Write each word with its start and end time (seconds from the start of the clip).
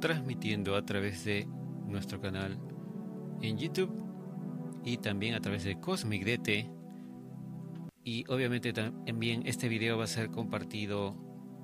Transmitiendo 0.00 0.74
a 0.74 0.82
través 0.82 1.22
de 1.26 1.46
nuestro 1.86 2.18
canal 2.18 2.58
en 3.42 3.58
YouTube 3.58 3.92
y 4.84 4.96
también 4.96 5.34
a 5.34 5.40
través 5.40 5.64
de 5.64 5.78
Cosmic 5.78 6.24
DT. 6.24 6.70
Y 8.04 8.24
obviamente 8.28 8.72
también 8.72 9.42
este 9.44 9.68
video 9.68 9.98
va 9.98 10.04
a 10.04 10.06
ser 10.06 10.30
compartido 10.30 11.14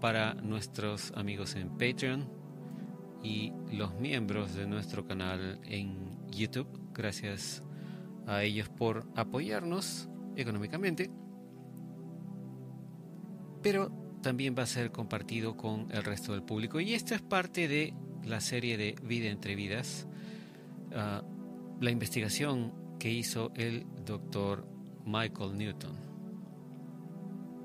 para 0.03 0.35
nuestros 0.35 1.11
amigos 1.17 1.55
en 1.55 1.71
Patreon 1.71 2.29
y 3.23 3.55
los 3.73 3.95
miembros 3.95 4.55
de 4.55 4.67
nuestro 4.67 5.07
canal 5.07 5.61
en 5.65 6.29
YouTube. 6.29 6.69
Gracias 6.93 7.63
a 8.27 8.43
ellos 8.43 8.69
por 8.69 9.07
apoyarnos 9.17 10.11
económicamente. 10.37 11.11
Pero 13.63 14.04
también 14.25 14.57
va 14.59 14.63
a 14.63 14.67
ser 14.67 14.91
compartido 14.91 15.55
con 15.57 15.87
el 15.93 16.03
resto 16.03 16.33
del 16.33 16.43
público. 16.43 16.81
Y 16.81 16.95
esto 16.95 17.15
es 17.15 17.21
parte 17.21 17.69
de 17.69 17.95
la 18.25 18.41
serie 18.41 18.79
de 18.79 18.97
Vida 19.03 19.29
entre 19.29 19.55
Vidas, 19.55 20.09
ah, 20.95 21.23
la 21.81 21.91
investigación 21.91 22.73
que 22.99 23.11
hizo 23.11 23.53
el 23.55 23.87
doctor 24.05 24.67
Michael 25.05 25.59
Newton. 25.59 25.93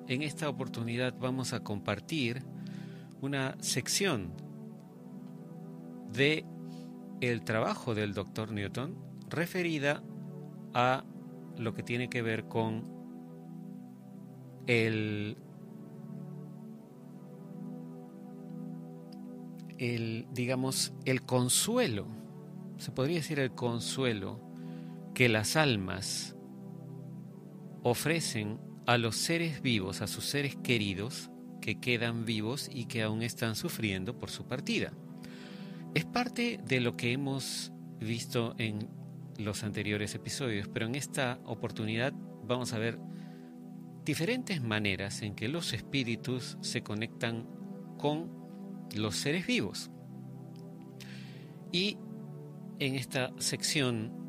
En 0.10 0.22
esta 0.22 0.50
oportunidad 0.50 1.16
vamos 1.18 1.54
a 1.54 1.64
compartir 1.64 2.44
una 3.22 3.56
sección 3.62 4.34
de 6.12 6.44
el 7.22 7.44
trabajo 7.44 7.96
del 7.96 8.14
doctor 8.14 8.52
Newton 8.52 8.98
referida 9.30 10.04
a 10.74 11.06
lo 11.58 11.74
que 11.74 11.84
tiene 11.84 12.10
que 12.10 12.22
ver 12.22 12.46
con 12.46 12.84
el 14.68 15.38
el, 19.80 20.28
digamos, 20.34 20.94
el 21.06 21.24
consuelo, 21.24 22.06
se 22.78 22.92
podría 22.92 23.18
decir 23.18 23.40
el 23.40 23.52
consuelo 23.52 24.40
que 25.16 25.30
las 25.30 25.56
almas 25.56 26.36
ofrecen 27.82 28.60
a 28.86 28.98
los 28.98 29.16
seres 29.16 29.62
vivos, 29.62 30.02
a 30.02 30.08
sus 30.08 30.26
seres 30.26 30.56
queridos 30.58 31.32
que 31.62 31.80
quedan 31.80 32.26
vivos 32.26 32.70
y 32.72 32.86
que 32.86 33.04
aún 33.04 33.22
están 33.22 33.56
sufriendo 33.56 34.18
por 34.18 34.30
su 34.30 34.46
partida. 34.48 34.94
Es 35.96 36.06
parte 36.06 36.60
de 36.64 36.82
lo 36.82 36.96
que 36.96 37.14
hemos 37.14 37.72
visto 38.00 38.56
en 38.58 38.90
los 39.38 39.64
anteriores 39.64 40.14
episodios, 40.14 40.68
pero 40.68 40.86
en 40.86 40.96
esta 40.96 41.40
oportunidad 41.46 42.14
vamos 42.44 42.74
a 42.74 42.80
ver 42.80 43.00
diferentes 44.04 44.62
maneras 44.62 45.22
en 45.22 45.36
que 45.36 45.48
los 45.48 45.74
espíritus 45.74 46.58
se 46.62 46.84
conectan 46.84 47.48
con 47.98 48.39
los 48.96 49.16
seres 49.16 49.46
vivos. 49.48 49.92
Y 51.72 51.98
en 52.80 52.96
esta 52.96 53.32
sección 53.38 54.20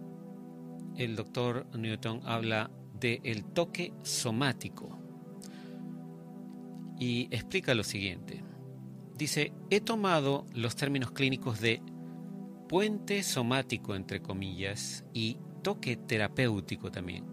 el 0.97 1.17
doctor 1.17 1.67
Newton 1.77 2.21
habla 2.25 2.71
de 2.99 3.21
el 3.25 3.45
toque 3.45 3.95
somático 4.03 4.99
y 6.99 7.29
explica 7.31 7.75
lo 7.75 7.83
siguiente. 7.83 8.45
Dice, 9.17 9.53
he 9.71 9.81
tomado 9.81 10.47
los 10.55 10.77
términos 10.77 11.13
clínicos 11.13 11.61
de 11.61 11.83
puente 12.69 13.23
somático, 13.23 13.95
entre 13.95 14.21
comillas, 14.21 15.05
y 15.13 15.39
toque 15.63 15.97
terapéutico 15.97 16.91
también. 16.91 17.25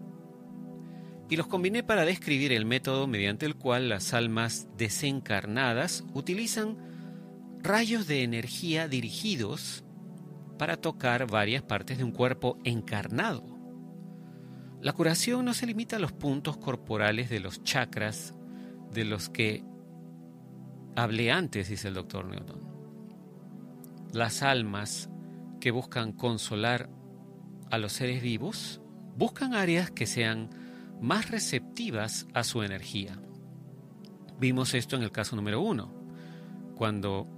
Y 1.30 1.36
los 1.36 1.46
combiné 1.46 1.82
para 1.82 2.06
describir 2.06 2.52
el 2.52 2.64
método 2.64 3.06
mediante 3.06 3.44
el 3.44 3.56
cual 3.56 3.90
las 3.90 4.14
almas 4.14 4.68
desencarnadas 4.78 6.04
utilizan 6.14 6.87
rayos 7.68 8.06
de 8.06 8.22
energía 8.22 8.88
dirigidos 8.88 9.84
para 10.58 10.78
tocar 10.78 11.30
varias 11.30 11.62
partes 11.62 11.98
de 11.98 12.04
un 12.04 12.12
cuerpo 12.12 12.58
encarnado. 12.64 13.44
La 14.80 14.94
curación 14.94 15.44
no 15.44 15.52
se 15.52 15.66
limita 15.66 15.96
a 15.96 15.98
los 15.98 16.12
puntos 16.12 16.56
corporales 16.56 17.28
de 17.28 17.40
los 17.40 17.62
chakras 17.62 18.34
de 18.90 19.04
los 19.04 19.28
que 19.28 19.64
hablé 20.96 21.30
antes, 21.30 21.68
dice 21.68 21.88
el 21.88 21.94
doctor 21.94 22.24
Newton. 22.24 22.62
Las 24.12 24.42
almas 24.42 25.10
que 25.60 25.70
buscan 25.70 26.12
consolar 26.12 26.88
a 27.70 27.76
los 27.76 27.92
seres 27.92 28.22
vivos 28.22 28.80
buscan 29.14 29.52
áreas 29.52 29.90
que 29.90 30.06
sean 30.06 30.48
más 31.02 31.30
receptivas 31.30 32.26
a 32.32 32.44
su 32.44 32.62
energía. 32.62 33.20
Vimos 34.40 34.72
esto 34.72 34.96
en 34.96 35.02
el 35.02 35.12
caso 35.12 35.36
número 35.36 35.60
uno, 35.60 35.92
cuando 36.74 37.37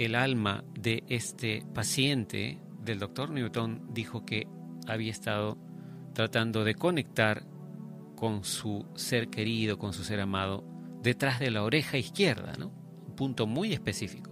el 0.00 0.14
alma 0.14 0.64
de 0.72 1.04
este 1.08 1.62
paciente 1.74 2.58
del 2.82 2.98
doctor 2.98 3.30
Newton 3.30 3.88
dijo 3.92 4.24
que 4.24 4.48
había 4.86 5.10
estado 5.10 5.58
tratando 6.14 6.64
de 6.64 6.74
conectar 6.74 7.44
con 8.16 8.42
su 8.42 8.86
ser 8.94 9.28
querido, 9.28 9.78
con 9.78 9.92
su 9.92 10.02
ser 10.02 10.20
amado, 10.20 10.64
detrás 11.02 11.38
de 11.38 11.50
la 11.50 11.62
oreja 11.62 11.98
izquierda, 11.98 12.54
¿no? 12.58 12.72
Un 13.08 13.14
punto 13.14 13.46
muy 13.46 13.74
específico. 13.74 14.30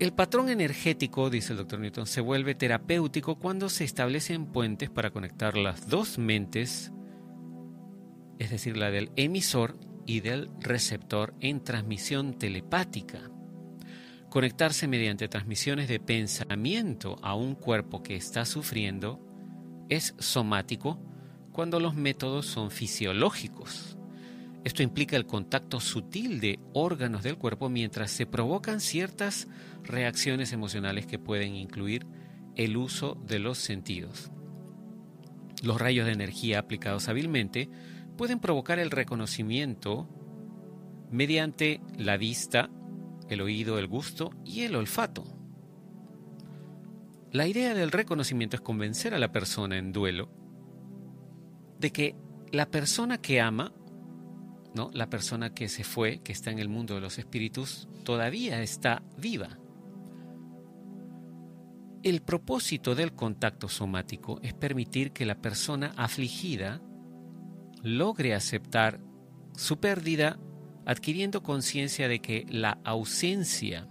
El 0.00 0.12
patrón 0.12 0.48
energético, 0.48 1.30
dice 1.30 1.52
el 1.52 1.58
doctor 1.58 1.78
Newton, 1.78 2.06
se 2.08 2.20
vuelve 2.20 2.56
terapéutico 2.56 3.36
cuando 3.36 3.68
se 3.68 3.84
establecen 3.84 4.46
puentes 4.46 4.90
para 4.90 5.10
conectar 5.10 5.56
las 5.56 5.88
dos 5.88 6.18
mentes, 6.18 6.92
es 8.40 8.50
decir, 8.50 8.76
la 8.76 8.90
del 8.90 9.12
emisor 9.14 9.78
y 10.06 10.20
del 10.20 10.50
receptor 10.58 11.34
en 11.40 11.62
transmisión 11.62 12.34
telepática. 12.34 13.30
Conectarse 14.30 14.88
mediante 14.88 15.28
transmisiones 15.28 15.88
de 15.88 16.00
pensamiento 16.00 17.16
a 17.22 17.34
un 17.34 17.54
cuerpo 17.54 18.02
que 18.02 18.16
está 18.16 18.44
sufriendo 18.44 19.20
es 19.88 20.14
somático 20.18 20.98
cuando 21.52 21.80
los 21.80 21.94
métodos 21.94 22.46
son 22.46 22.70
fisiológicos. 22.70 23.96
Esto 24.64 24.82
implica 24.82 25.16
el 25.16 25.26
contacto 25.26 25.78
sutil 25.78 26.40
de 26.40 26.58
órganos 26.72 27.22
del 27.22 27.38
cuerpo 27.38 27.68
mientras 27.68 28.10
se 28.10 28.26
provocan 28.26 28.80
ciertas 28.80 29.46
reacciones 29.84 30.52
emocionales 30.52 31.06
que 31.06 31.20
pueden 31.20 31.54
incluir 31.54 32.04
el 32.56 32.76
uso 32.76 33.16
de 33.26 33.38
los 33.38 33.58
sentidos. 33.58 34.32
Los 35.62 35.80
rayos 35.80 36.06
de 36.06 36.12
energía 36.12 36.58
aplicados 36.58 37.08
hábilmente 37.08 37.70
pueden 38.16 38.40
provocar 38.40 38.78
el 38.78 38.90
reconocimiento 38.90 40.08
mediante 41.10 41.80
la 41.96 42.16
vista, 42.16 42.68
el 43.28 43.40
oído, 43.40 43.78
el 43.78 43.86
gusto 43.86 44.30
y 44.44 44.62
el 44.62 44.76
olfato. 44.76 45.24
La 47.32 47.46
idea 47.46 47.74
del 47.74 47.92
reconocimiento 47.92 48.56
es 48.56 48.62
convencer 48.62 49.14
a 49.14 49.18
la 49.18 49.32
persona 49.32 49.78
en 49.78 49.92
duelo 49.92 50.30
de 51.78 51.90
que 51.92 52.14
la 52.52 52.66
persona 52.66 53.18
que 53.18 53.40
ama, 53.40 53.72
¿no? 54.74 54.90
la 54.92 55.10
persona 55.10 55.52
que 55.52 55.68
se 55.68 55.84
fue, 55.84 56.20
que 56.22 56.32
está 56.32 56.50
en 56.50 56.58
el 56.58 56.68
mundo 56.68 56.94
de 56.94 57.00
los 57.00 57.18
espíritus, 57.18 57.88
todavía 58.04 58.62
está 58.62 59.02
viva. 59.18 59.58
El 62.02 62.22
propósito 62.22 62.94
del 62.94 63.12
contacto 63.12 63.68
somático 63.68 64.38
es 64.42 64.54
permitir 64.54 65.12
que 65.12 65.26
la 65.26 65.40
persona 65.40 65.92
afligida 65.96 66.80
logre 67.82 68.34
aceptar 68.34 69.00
su 69.56 69.78
pérdida 69.78 70.38
adquiriendo 70.86 71.42
conciencia 71.42 72.08
de 72.08 72.20
que 72.20 72.46
la 72.48 72.78
ausencia 72.84 73.88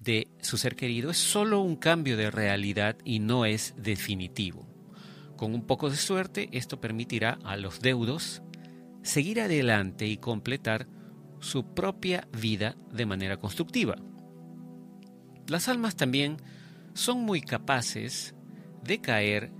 de 0.00 0.28
su 0.40 0.58
ser 0.58 0.76
querido 0.76 1.10
es 1.10 1.16
solo 1.16 1.60
un 1.60 1.74
cambio 1.74 2.16
de 2.16 2.30
realidad 2.30 2.96
y 3.04 3.18
no 3.18 3.44
es 3.44 3.74
definitivo. 3.76 4.68
Con 5.36 5.54
un 5.54 5.66
poco 5.66 5.90
de 5.90 5.96
suerte, 5.96 6.48
esto 6.52 6.80
permitirá 6.80 7.38
a 7.42 7.56
los 7.56 7.80
deudos 7.80 8.42
seguir 9.02 9.40
adelante 9.40 10.06
y 10.06 10.18
completar 10.18 10.86
su 11.40 11.74
propia 11.74 12.28
vida 12.30 12.76
de 12.92 13.06
manera 13.06 13.38
constructiva. 13.38 13.96
Las 15.48 15.68
almas 15.68 15.96
también 15.96 16.36
son 16.94 17.22
muy 17.22 17.40
capaces 17.40 18.34
de 18.82 19.00
caer 19.00 19.52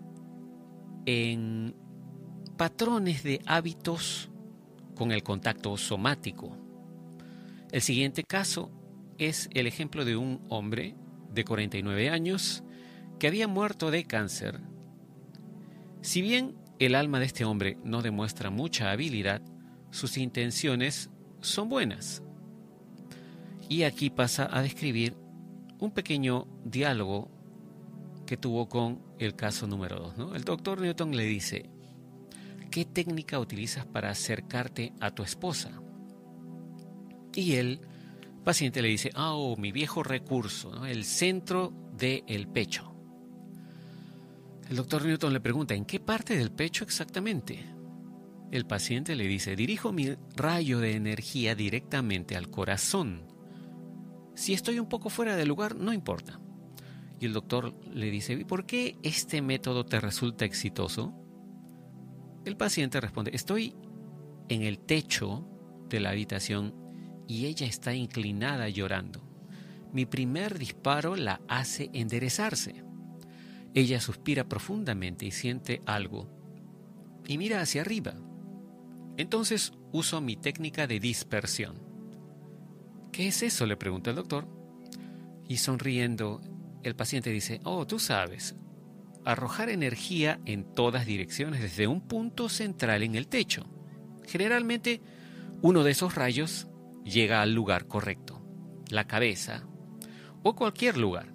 en 1.06 1.75
patrones 2.56 3.23
de 3.23 3.41
hábitos 3.47 4.31
con 4.97 5.13
el 5.13 5.23
contacto 5.23 5.77
somático. 5.77 6.57
El 7.71 7.83
siguiente 7.83 8.25
caso 8.25 8.71
es 9.19 9.49
el 9.55 9.67
ejemplo 9.67 10.05
de 10.05 10.17
un 10.17 10.41
hombre 10.49 10.97
de 11.33 11.45
49 11.45 12.11
años 12.11 12.65
que 13.19 13.29
había 13.29 13.47
muerto 13.47 13.91
de 13.91 14.05
cáncer. 14.05 14.61
Si 16.01 16.23
bien 16.23 16.57
el 16.79 16.95
alma 16.95 17.21
de 17.21 17.27
este 17.27 17.45
hombre 17.45 17.79
no 17.85 18.03
demuestra 18.03 18.51
mucha 18.51 18.91
habilidad, 18.91 19.43
sus 19.91 20.19
intenciones 20.19 21.11
son 21.41 21.69
buenas. 21.69 22.23
Y 23.69 23.83
aquí 23.83 24.11
pasa 24.11 24.49
a 24.51 24.63
describir 24.63 25.17
un 25.79 25.91
pequeño 25.91 26.47
diálogo 26.65 27.31
que 28.27 28.37
tuvo 28.37 28.69
con 28.69 29.01
el 29.19 29.35
caso 29.35 29.67
número 29.67 30.13
2. 30.17 30.37
El 30.37 30.45
doctor 30.45 30.81
Newton 30.81 31.17
le 31.17 31.25
dice, 31.25 31.71
¿qué 32.76 32.84
técnica 32.84 33.38
utilizas 33.38 33.87
para 33.87 34.11
acercarte 34.11 34.93
a 35.00 35.11
tu 35.11 35.23
esposa? 35.23 35.81
Y 37.34 37.55
él 37.55 37.81
paciente 38.44 38.82
le 38.82 38.88
dice, 38.88 39.11
oh, 39.17 39.56
mi 39.56 39.73
viejo 39.73 40.02
recurso, 40.02 40.84
el 40.84 41.05
centro 41.05 41.73
del 41.96 42.49
pecho. 42.49 42.94
El 44.69 44.76
doctor 44.76 45.06
Newton 45.06 45.32
le 45.32 45.40
pregunta, 45.40 45.75
¿en 45.75 45.87
qué 45.87 46.00
parte 46.00 46.37
del 46.37 46.52
pecho 46.52 46.84
exactamente? 46.84 47.64
El 48.52 48.67
paciente 48.67 49.17
le 49.17 49.26
dice, 49.26 49.56
dirijo 49.56 49.90
mi 49.90 50.14
rayo 50.37 50.78
de 50.78 50.96
energía 50.96 51.55
directamente 51.55 52.37
al 52.37 52.50
corazón. 52.50 53.23
Si 54.34 54.52
estoy 54.52 54.78
un 54.78 54.90
poco 54.90 55.08
fuera 55.08 55.34
de 55.34 55.46
lugar, 55.46 55.76
no 55.76 55.94
importa. 55.94 56.38
Y 57.20 57.25
el 57.25 57.32
doctor 57.32 57.75
le 57.90 58.11
dice, 58.11 58.37
¿por 58.44 58.67
qué 58.67 58.99
este 59.02 59.40
método 59.40 59.87
te 59.87 59.99
resulta 59.99 60.44
exitoso? 60.44 61.23
El 62.47 62.57
paciente 62.57 63.01
responde, 63.01 63.33
estoy 63.35 63.75
en 64.49 64.63
el 64.63 64.79
techo 64.79 65.45
de 65.89 65.99
la 65.99 66.11
habitación 66.11 66.73
y 67.27 67.47
ella 67.47 67.67
está 67.67 67.93
inclinada 67.93 68.69
llorando. 68.69 69.21
Mi 69.93 70.07
primer 70.07 70.57
disparo 70.57 71.17
la 71.17 71.41
hace 71.49 71.91
enderezarse. 71.93 72.85
Ella 73.75 74.01
suspira 74.01 74.49
profundamente 74.49 75.27
y 75.27 75.33
siente 75.33 75.83
algo 75.87 76.31
y 77.27 77.37
mira 77.37 77.61
hacia 77.61 77.81
arriba. 77.81 78.15
Entonces 79.17 79.73
uso 79.91 80.21
mi 80.21 80.37
técnica 80.37 80.87
de 80.87 81.01
dispersión. 81.01 81.81
¿Qué 83.11 83.27
es 83.27 83.43
eso? 83.43 83.67
le 83.67 83.77
pregunta 83.77 84.11
el 84.11 84.17
doctor. 84.17 84.47
Y 85.49 85.57
sonriendo, 85.57 86.41
el 86.85 86.95
paciente 86.95 87.31
dice, 87.31 87.61
oh, 87.65 87.89
tú 87.89 87.99
sabes, 87.99 88.55
arrojar 89.26 89.69
energía 89.69 90.40
en 90.46 90.64
todas 90.64 91.05
direcciones 91.05 91.61
desde 91.61 91.88
un 91.88 92.00
punto 92.00 92.49
central 92.49 93.02
en 93.02 93.17
el 93.17 93.26
techo. 93.26 93.67
Generalmente, 94.25 95.02
uno 95.62 95.82
de 95.82 95.90
esos 95.90 96.14
rayos 96.14 96.69
llega 97.05 97.43
al 97.43 97.52
lugar 97.52 97.87
correcto, 97.88 98.40
la 98.88 99.06
cabeza 99.06 99.67
o 100.43 100.55
cualquier 100.55 100.96
lugar. 100.96 101.34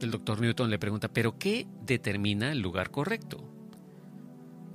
El 0.00 0.10
doctor 0.10 0.40
Newton 0.40 0.68
le 0.68 0.80
pregunta, 0.80 1.08
¿pero 1.08 1.38
qué 1.38 1.68
determina 1.80 2.50
el 2.50 2.58
lugar 2.58 2.90
correcto? 2.90 3.48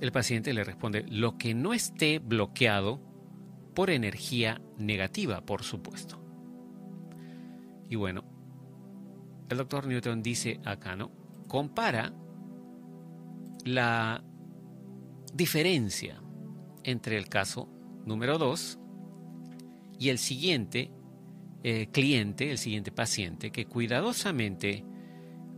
El 0.00 0.10
paciente 0.10 0.54
le 0.54 0.64
responde, 0.64 1.04
lo 1.06 1.36
que 1.36 1.54
no 1.54 1.74
esté 1.74 2.18
bloqueado 2.18 3.02
por 3.74 3.90
energía 3.90 4.62
negativa, 4.78 5.42
por 5.42 5.64
supuesto. 5.64 6.18
Y 7.90 7.96
bueno, 7.96 8.24
el 9.50 9.58
doctor 9.58 9.86
Newton 9.86 10.22
dice 10.22 10.60
acá, 10.64 10.96
¿no? 10.96 11.27
Compara 11.48 12.12
la 13.64 14.22
diferencia 15.34 16.22
entre 16.84 17.16
el 17.16 17.28
caso 17.28 17.68
número 18.04 18.38
2 18.38 18.78
y 19.98 20.10
el 20.10 20.18
siguiente 20.18 20.90
eh, 21.64 21.88
cliente, 21.90 22.50
el 22.50 22.58
siguiente 22.58 22.92
paciente, 22.92 23.50
que 23.50 23.66
cuidadosamente 23.66 24.84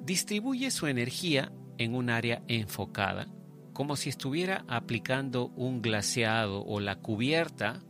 distribuye 0.05 0.71
su 0.71 0.87
energía 0.87 1.53
en 1.79 1.95
un 1.95 2.11
área 2.11 2.43
enfocada, 2.49 3.29
como 3.73 3.97
si 3.97 4.09
estuviera 4.09 4.65
aplicando 4.67 5.49
un 5.57 5.83
glaseado 5.83 6.65
o 6.65 6.81
la 6.81 6.97
cubierta 6.97 7.83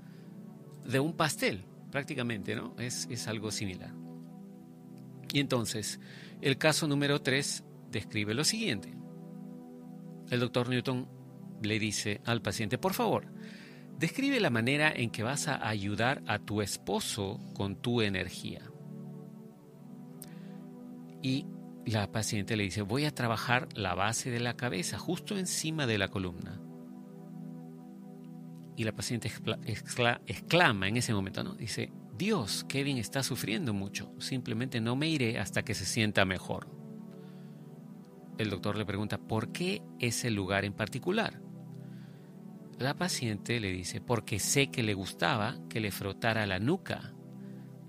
de 0.85 1.01
un 1.01 1.13
pastel, 1.17 1.65
prácticamente, 1.91 2.57
¿no? 2.57 2.75
Es, 2.79 3.07
es 3.11 3.29
algo 3.29 3.51
similar. 3.51 3.95
Y 5.33 5.41
entonces, 5.41 6.01
el 6.41 6.59
caso 6.59 6.89
número 6.89 7.23
3 7.23 7.65
describe 7.91 8.35
lo 8.35 8.45
siguiente. 8.45 8.95
El 10.31 10.41
doctor 10.41 10.69
Newton 10.69 11.09
le 11.63 11.79
dice 11.79 12.21
al 12.25 12.41
paciente, 12.43 12.79
por 12.79 12.95
favor, 12.95 13.27
Describe 14.01 14.41
la 14.41 14.49
manera 14.49 14.91
en 14.91 15.11
que 15.11 15.23
vas 15.23 15.47
a 15.47 15.69
ayudar 15.69 16.23
a 16.27 16.39
tu 16.39 16.63
esposo 16.63 17.39
con 17.53 17.77
tu 17.77 18.01
energía. 18.01 18.63
Y 21.23 21.45
la 21.85 22.11
paciente 22.11 22.57
le 22.57 22.63
dice, 22.63 22.81
voy 22.81 23.05
a 23.05 23.15
trabajar 23.15 23.69
la 23.75 23.95
base 23.95 24.31
de 24.31 24.41
la 24.41 24.57
cabeza, 24.57 24.99
justo 24.99 25.37
encima 25.37 25.87
de 25.87 25.99
la 25.99 26.09
columna. 26.09 26.63
Y 28.75 28.85
la 28.85 28.93
paciente 28.93 29.31
exclama 30.25 30.89
en 30.89 30.97
ese 30.97 31.13
momento, 31.13 31.45
¿no? 31.45 31.53
Dice, 31.55 31.93
Dios, 32.17 32.65
Kevin 32.67 32.97
está 32.97 33.23
sufriendo 33.23 33.75
mucho, 33.75 34.15
simplemente 34.19 34.81
no 34.81 34.97
me 34.97 35.09
iré 35.11 35.39
hasta 35.39 35.63
que 35.63 35.75
se 35.75 35.85
sienta 35.85 36.25
mejor. 36.25 36.80
El 38.41 38.49
doctor 38.49 38.79
le 38.79 38.87
pregunta, 38.87 39.19
¿por 39.19 39.53
qué 39.53 39.83
ese 39.99 40.31
lugar 40.31 40.65
en 40.65 40.73
particular? 40.73 41.43
La 42.79 42.95
paciente 42.95 43.61
le 43.61 43.71
dice, 43.71 44.01
porque 44.01 44.39
sé 44.39 44.69
que 44.69 44.83
le 44.83 44.95
gustaba 44.95 45.59
que 45.69 45.79
le 45.79 45.91
frotara 45.91 46.47
la 46.47 46.59
nuca, 46.59 47.13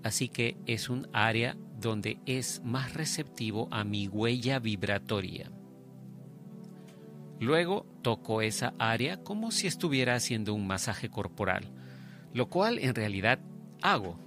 así 0.02 0.28
que 0.28 0.58
es 0.66 0.90
un 0.90 1.08
área 1.14 1.56
donde 1.80 2.18
es 2.26 2.60
más 2.62 2.92
receptivo 2.92 3.66
a 3.70 3.82
mi 3.84 4.08
huella 4.08 4.58
vibratoria. 4.58 5.50
Luego 7.40 7.86
toco 8.02 8.42
esa 8.42 8.74
área 8.78 9.22
como 9.22 9.52
si 9.52 9.66
estuviera 9.66 10.16
haciendo 10.16 10.52
un 10.52 10.66
masaje 10.66 11.08
corporal, 11.08 11.72
lo 12.34 12.50
cual 12.50 12.78
en 12.78 12.94
realidad 12.94 13.38
hago. 13.80 14.18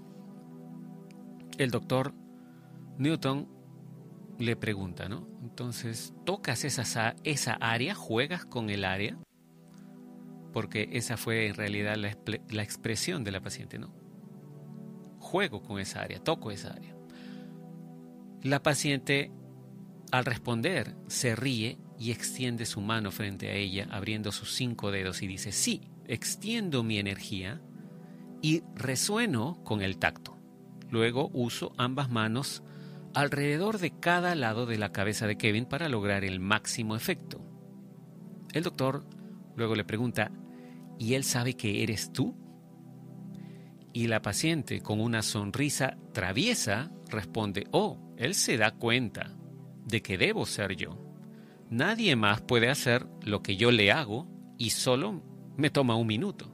El 1.59 1.69
doctor 1.69 2.15
Newton 2.97 3.54
le 4.39 4.55
pregunta, 4.55 5.07
¿no? 5.09 5.27
Entonces, 5.41 6.13
¿tocas 6.25 6.65
esa, 6.65 7.15
esa 7.23 7.53
área? 7.53 7.95
¿Juegas 7.95 8.45
con 8.45 8.69
el 8.69 8.85
área? 8.85 9.17
porque 10.55 10.87
esa 10.93 11.17
fue 11.17 11.47
en 11.47 11.55
realidad 11.55 11.97
la, 11.97 12.63
expresión 12.63 13.25
de 13.25 13.31
la 13.33 13.41
paciente, 13.41 13.77
¿no? 13.77 13.93
Juego 15.19 15.61
con 15.61 15.81
esa 15.81 15.99
área, 15.99 16.23
toco 16.23 16.49
esa 16.49 16.71
área. 16.71 16.95
La 18.41 18.63
paciente, 18.63 19.33
al 20.13 20.23
responder, 20.23 20.95
se 21.07 21.35
ríe 21.35 21.77
y 21.99 22.11
extiende 22.11 22.65
su 22.65 22.79
mano 22.79 23.11
frente 23.11 23.49
a 23.49 23.53
ella, 23.53 23.89
abriendo 23.91 24.31
sus 24.31 24.53
cinco 24.53 24.91
dedos 24.91 25.23
y 25.23 25.27
dice, 25.27 25.51
sí, 25.51 25.89
extiendo 26.07 26.83
mi 26.83 26.99
energía 26.99 27.61
y 28.41 28.63
resueno 28.75 29.61
con 29.65 29.81
el 29.81 29.97
tacto. 29.97 30.39
Luego 30.89 31.31
uso 31.33 31.73
ambas 31.77 32.09
manos 32.09 32.63
alrededor 33.15 33.79
de 33.79 33.99
cada 33.99 34.35
lado 34.35 34.65
de 34.65 34.77
la 34.77 34.91
cabeza 34.91 35.25
de 35.25 35.37
Kevin 35.37 35.65
para 35.65 35.89
lograr 35.89 36.23
el 36.23 36.39
máximo 36.39 36.95
efecto. 36.95 37.41
El 38.53 38.63
doctor 38.63 39.05
luego 39.55 39.75
le 39.75 39.83
pregunta, 39.83 40.31
¿Y 40.97 41.13
él 41.15 41.23
sabe 41.23 41.55
que 41.55 41.83
eres 41.83 42.11
tú? 42.11 42.35
Y 43.93 44.07
la 44.07 44.21
paciente, 44.21 44.81
con 44.81 44.99
una 44.99 45.21
sonrisa 45.21 45.97
traviesa, 46.13 46.91
responde, 47.09 47.67
oh, 47.71 47.99
él 48.17 48.33
se 48.33 48.57
da 48.57 48.71
cuenta 48.71 49.35
de 49.85 50.01
que 50.01 50.17
debo 50.17 50.45
ser 50.45 50.75
yo. 50.75 51.01
Nadie 51.69 52.15
más 52.15 52.41
puede 52.41 52.69
hacer 52.69 53.07
lo 53.23 53.41
que 53.41 53.57
yo 53.57 53.71
le 53.71 53.91
hago 53.91 54.27
y 54.57 54.71
solo 54.71 55.21
me 55.57 55.69
toma 55.69 55.95
un 55.95 56.07
minuto. 56.07 56.51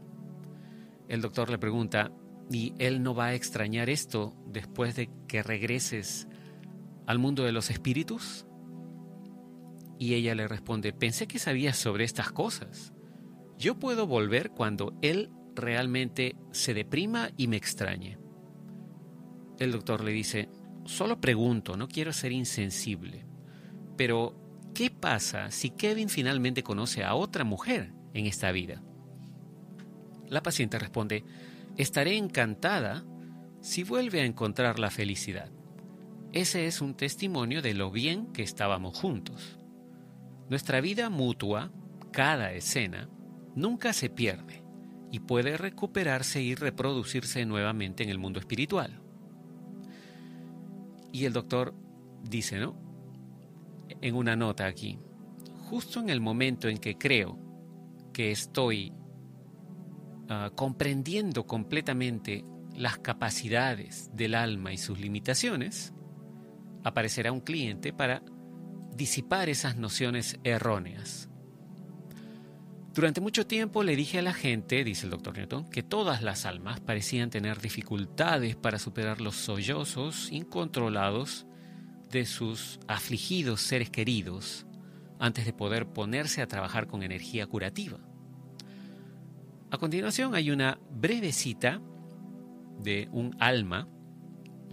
El 1.08 1.22
doctor 1.22 1.50
le 1.50 1.58
pregunta, 1.58 2.12
¿y 2.50 2.74
él 2.80 3.04
no 3.04 3.14
va 3.14 3.28
a 3.28 3.34
extrañar 3.34 3.90
esto 3.90 4.34
después 4.48 4.96
de 4.96 5.10
que 5.28 5.44
regreses 5.44 6.28
al 7.12 7.20
mundo 7.20 7.44
de 7.44 7.52
los 7.52 7.70
espíritus? 7.70 8.46
Y 10.00 10.16
ella 10.16 10.34
le 10.34 10.48
responde, 10.48 10.94
pensé 10.94 11.28
que 11.28 11.40
sabías 11.40 11.78
sobre 11.78 12.06
estas 12.06 12.32
cosas. 12.32 12.94
Yo 13.58 13.78
puedo 13.78 14.08
volver 14.08 14.50
cuando 14.50 14.98
él 15.02 15.30
realmente 15.56 16.36
se 16.52 16.74
deprima 16.74 17.30
y 17.38 17.48
me 17.48 17.58
extrañe. 17.58 18.18
El 19.60 19.72
doctor 19.72 20.04
le 20.04 20.12
dice, 20.12 20.50
solo 20.86 21.22
pregunto, 21.22 21.78
no 21.78 21.88
quiero 21.88 22.14
ser 22.14 22.32
insensible, 22.32 23.26
pero 23.96 24.36
¿qué 24.74 24.90
pasa 24.90 25.52
si 25.52 25.70
Kevin 25.70 26.10
finalmente 26.10 26.64
conoce 26.64 27.04
a 27.04 27.14
otra 27.14 27.44
mujer 27.44 27.94
en 28.14 28.26
esta 28.26 28.52
vida? 28.52 28.82
La 30.28 30.42
paciente 30.42 30.80
responde, 30.80 31.24
estaré 31.78 32.18
encantada 32.18 33.06
si 33.60 33.84
vuelve 33.84 34.22
a 34.22 34.26
encontrar 34.26 34.80
la 34.80 34.90
felicidad. 34.90 35.52
Ese 36.34 36.66
es 36.66 36.80
un 36.80 36.94
testimonio 36.94 37.62
de 37.62 37.74
lo 37.74 37.92
bien 37.92 38.28
que 38.28 38.42
estábamos 38.42 38.98
juntos. 38.98 39.60
Nuestra 40.50 40.80
vida 40.80 41.10
mutua, 41.10 41.72
cada 42.12 42.54
escena, 42.54 43.10
nunca 43.54 43.92
se 43.92 44.10
pierde 44.10 44.64
y 45.12 45.20
puede 45.20 45.58
recuperarse 45.58 46.42
y 46.42 46.56
reproducirse 46.56 47.46
nuevamente 47.46 48.04
en 48.04 48.10
el 48.10 48.18
mundo 48.18 48.40
espiritual. 48.40 49.02
Y 51.12 51.26
el 51.26 51.34
doctor 51.34 51.76
dice, 52.24 52.60
¿no? 52.60 52.76
En 54.00 54.16
una 54.16 54.38
nota 54.38 54.68
aquí, 54.68 55.00
justo 55.70 56.00
en 56.00 56.10
el 56.10 56.22
momento 56.22 56.70
en 56.70 56.78
que 56.78 56.98
creo 56.98 57.38
que 58.14 58.32
estoy 58.32 58.94
ah, 60.30 60.52
comprendiendo 60.56 61.46
completamente 61.46 62.46
las 62.74 63.00
capacidades 63.00 64.10
del 64.14 64.36
alma 64.36 64.72
y 64.72 64.78
sus 64.78 64.98
limitaciones, 64.98 65.94
aparecerá 66.84 67.32
un 67.32 67.42
cliente 67.42 67.94
para 67.94 68.24
disipar 68.96 69.50
esas 69.50 69.78
nociones 69.78 70.40
erróneas 70.44 71.32
Durante 72.94 73.22
mucho 73.22 73.48
tiempo 73.48 73.84
le 73.84 73.96
dije 73.96 74.20
a 74.20 74.22
la 74.22 74.34
gente, 74.34 74.84
dice 74.84 75.06
el 75.06 75.12
doctor 75.12 75.38
Newton, 75.38 75.70
que 75.70 75.82
todas 75.82 76.22
las 76.22 76.46
almas 76.46 76.82
parecían 76.82 77.30
tener 77.30 77.62
dificultades 77.62 78.58
para 78.58 78.80
superar 78.80 79.22
los 79.22 79.36
sollozos 79.36 80.30
incontrolados 80.30 81.46
de 82.10 82.26
sus 82.26 82.82
afligidos 82.90 83.62
seres 83.62 83.90
queridos 83.90 84.66
antes 85.20 85.46
de 85.46 85.54
poder 85.54 85.88
ponerse 85.88 86.42
a 86.42 86.48
trabajar 86.48 86.88
con 86.88 87.02
energía 87.02 87.48
curativa. 87.48 87.98
A 89.70 89.78
continuación 89.78 90.36
hay 90.36 90.52
una 90.52 90.78
breve 90.90 91.32
cita 91.32 91.82
de 92.78 93.08
un 93.14 93.38
alma 93.40 93.88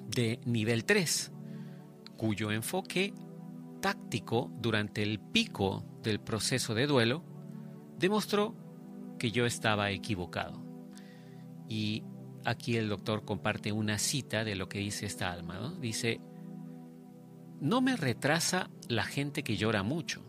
de 0.09 0.41
nivel 0.45 0.85
3, 0.85 1.31
cuyo 2.18 2.50
enfoque 2.50 3.14
táctico 3.80 4.50
durante 4.60 5.02
el 5.02 5.20
pico 5.20 5.84
del 6.02 6.20
proceso 6.20 6.75
de 6.75 6.87
duelo 6.87 7.25
demostró 7.98 8.54
que 9.18 9.30
yo 9.30 9.46
estaba 9.46 9.90
equivocado. 9.90 10.62
Y 11.68 12.02
aquí 12.44 12.76
el 12.76 12.88
doctor 12.88 13.25
comparte 13.25 13.72
una 13.72 13.98
cita 13.98 14.44
de 14.44 14.56
lo 14.56 14.68
que 14.68 14.80
dice 14.80 15.06
esta 15.06 15.32
alma. 15.32 15.75
Dice, 15.80 16.20
no 17.60 17.80
me 17.80 17.96
retrasa 17.96 18.68
la 18.88 19.04
gente 19.04 19.42
que 19.42 19.56
llora 19.56 19.82
mucho. 19.82 20.22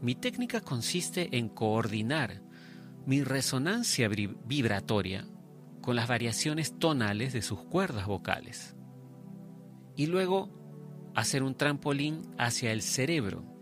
Mi 0.00 0.14
técnica 0.14 0.60
consiste 0.60 1.36
en 1.36 1.48
coordinar 1.48 2.42
mi 3.06 3.22
resonancia 3.22 4.08
vibratoria 4.08 5.26
con 5.82 5.96
las 5.96 6.08
variaciones 6.08 6.78
tonales 6.78 7.34
de 7.34 7.42
sus 7.42 7.62
cuerdas 7.64 8.06
vocales. 8.06 8.76
Y 9.96 10.06
luego 10.06 10.63
hacer 11.14 11.42
un 11.42 11.54
trampolín 11.54 12.22
hacia 12.38 12.72
el 12.72 12.82
cerebro 12.82 13.54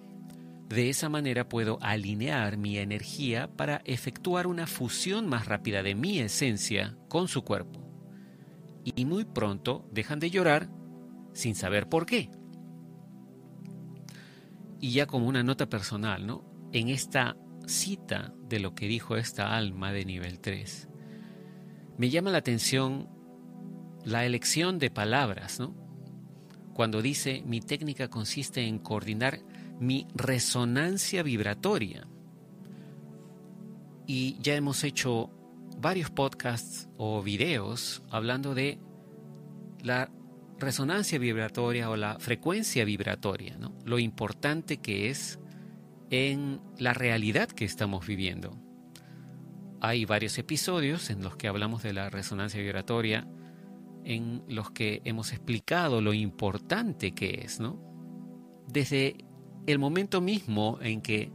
de 0.73 0.89
esa 0.89 1.11
manera 1.11 1.51
puedo 1.51 1.77
alinear 1.83 2.57
mi 2.57 2.79
energía 2.79 3.51
para 3.57 3.83
efectuar 3.85 4.47
una 4.47 4.67
fusión 4.67 5.29
más 5.29 5.45
rápida 5.45 5.83
de 5.83 5.95
mi 5.95 6.19
esencia 6.19 6.97
con 7.09 7.29
su 7.29 7.43
cuerpo. 7.43 7.81
Y 8.83 9.05
muy 9.05 9.27
pronto 9.27 9.87
dejan 9.93 10.19
de 10.19 10.31
llorar 10.31 10.71
sin 11.35 11.55
saber 11.57 11.91
por 11.91 12.07
qué. 12.07 12.31
Y 14.81 14.93
ya 14.93 15.07
como 15.07 15.29
una 15.29 15.43
nota 15.43 15.69
personal, 15.69 16.27
¿no? 16.27 16.43
En 16.73 16.89
esta 16.89 17.37
cita 17.67 18.33
de 18.49 18.59
lo 18.59 18.75
que 18.75 18.89
dijo 18.89 19.17
esta 19.17 19.55
alma 19.55 19.93
de 19.93 20.07
nivel 20.07 20.41
3, 20.41 20.89
me 21.99 22.09
llama 22.09 22.31
la 22.31 22.39
atención 22.39 23.11
la 24.05 24.25
elección 24.25 24.79
de 24.79 24.91
palabras, 24.91 25.61
¿no? 25.61 25.82
Cuando 26.75 27.03
dice 27.03 27.43
mi 27.47 27.61
técnica 27.61 28.09
consiste 28.09 28.67
en 28.67 28.79
coordinar 28.79 29.41
mi 29.79 30.07
resonancia 30.15 31.23
vibratoria. 31.23 32.07
Y 34.07 34.39
ya 34.41 34.55
hemos 34.55 34.85
hecho 34.85 35.31
varios 35.79 36.11
podcasts 36.11 36.89
o 36.97 37.23
videos 37.23 38.03
hablando 38.11 38.55
de 38.55 38.79
la 39.83 40.11
resonancia 40.59 41.19
vibratoria 41.19 41.91
o 41.91 41.97
la 41.97 42.19
frecuencia 42.19 42.85
vibratoria, 42.85 43.59
lo 43.85 43.99
importante 43.99 44.77
que 44.79 45.11
es 45.11 45.41
en 46.11 46.61
la 46.79 46.95
realidad 46.95 47.49
que 47.49 47.65
estamos 47.65 48.07
viviendo. 48.07 48.57
Hay 49.81 50.05
varios 50.05 50.39
episodios 50.39 51.11
en 51.11 51.23
los 51.23 51.37
que 51.37 51.49
hablamos 51.49 51.83
de 51.83 51.93
la 51.93 52.11
resonancia 52.11 52.61
vibratoria, 52.61 53.27
en 54.05 54.43
los 54.49 54.71
que 54.71 55.01
hemos 55.05 55.33
explicado 55.33 56.01
lo 56.01 56.13
importante 56.13 57.13
que 57.13 57.43
es, 57.45 57.61
¿no? 57.61 57.79
Desde 58.69 59.17
el 59.67 59.79
momento 59.79 60.21
mismo 60.21 60.79
en 60.81 61.01
que 61.03 61.33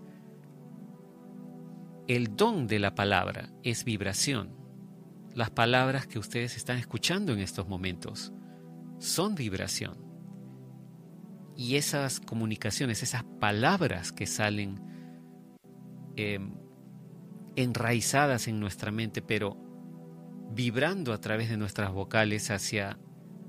el 2.08 2.36
don 2.36 2.68
de 2.68 2.80
la 2.80 2.96
palabra 2.96 3.50
es 3.64 3.84
vibración. 3.84 4.56
Las 5.34 5.50
palabras 5.52 6.08
que 6.08 6.20
ustedes 6.20 6.56
están 6.58 6.78
escuchando 6.78 7.34
en 7.34 7.40
estos 7.40 7.68
momentos 7.68 8.34
son 9.00 9.36
vibración. 9.36 9.98
Y 11.56 11.76
esas 11.76 12.20
comunicaciones, 12.20 13.04
esas 13.04 13.24
palabras 13.40 14.12
que 14.12 14.26
salen 14.26 14.80
em, 16.16 16.54
enraizadas 17.56 18.48
en 18.48 18.60
nuestra 18.60 18.92
mente, 18.92 19.22
pero 19.22 19.67
vibrando 20.50 21.14
a 21.14 21.22
través 21.22 21.50
de 21.50 21.58
nuestras 21.58 21.92
vocales 21.92 22.52
hacia 22.52 22.98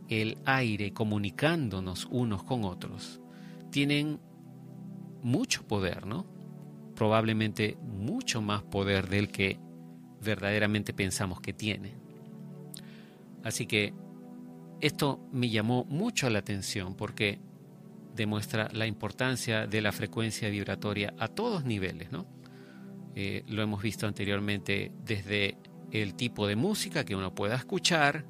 el 0.09 0.39
aire, 0.45 0.93
comunicándonos 0.93 2.07
unos 2.11 2.43
con 2.45 2.65
otros, 2.65 3.21
tienen 3.71 4.21
mucho 5.23 5.67
poder, 5.67 6.07
¿no? 6.07 6.27
Probablemente 6.95 7.77
mucho 7.83 8.41
más 8.41 8.63
poder 8.63 9.09
del 9.09 9.29
que 9.29 9.59
verdaderamente 10.23 10.93
pensamos 10.93 11.41
que 11.41 11.53
tiene. 11.53 11.95
Así 13.45 13.67
que 13.67 13.95
esto 14.81 15.21
me 15.33 15.49
llamó 15.49 15.85
mucho 15.85 16.29
la 16.31 16.41
atención 16.41 16.95
porque 16.95 17.41
demuestra 18.15 18.69
la 18.73 18.87
importancia 18.87 19.67
de 19.67 19.81
la 19.81 19.93
frecuencia 19.93 20.49
vibratoria 20.49 21.15
a 21.19 21.29
todos 21.29 21.65
niveles, 21.65 22.11
¿no? 22.11 22.27
Eh, 23.15 23.45
lo 23.49 23.63
hemos 23.63 23.83
visto 23.83 24.07
anteriormente 24.07 24.93
desde 25.05 25.57
el 25.93 26.15
tipo 26.15 26.47
de 26.47 26.57
música 26.57 27.05
que 27.05 27.17
uno 27.17 27.35
pueda 27.35 27.57
escuchar 27.57 28.27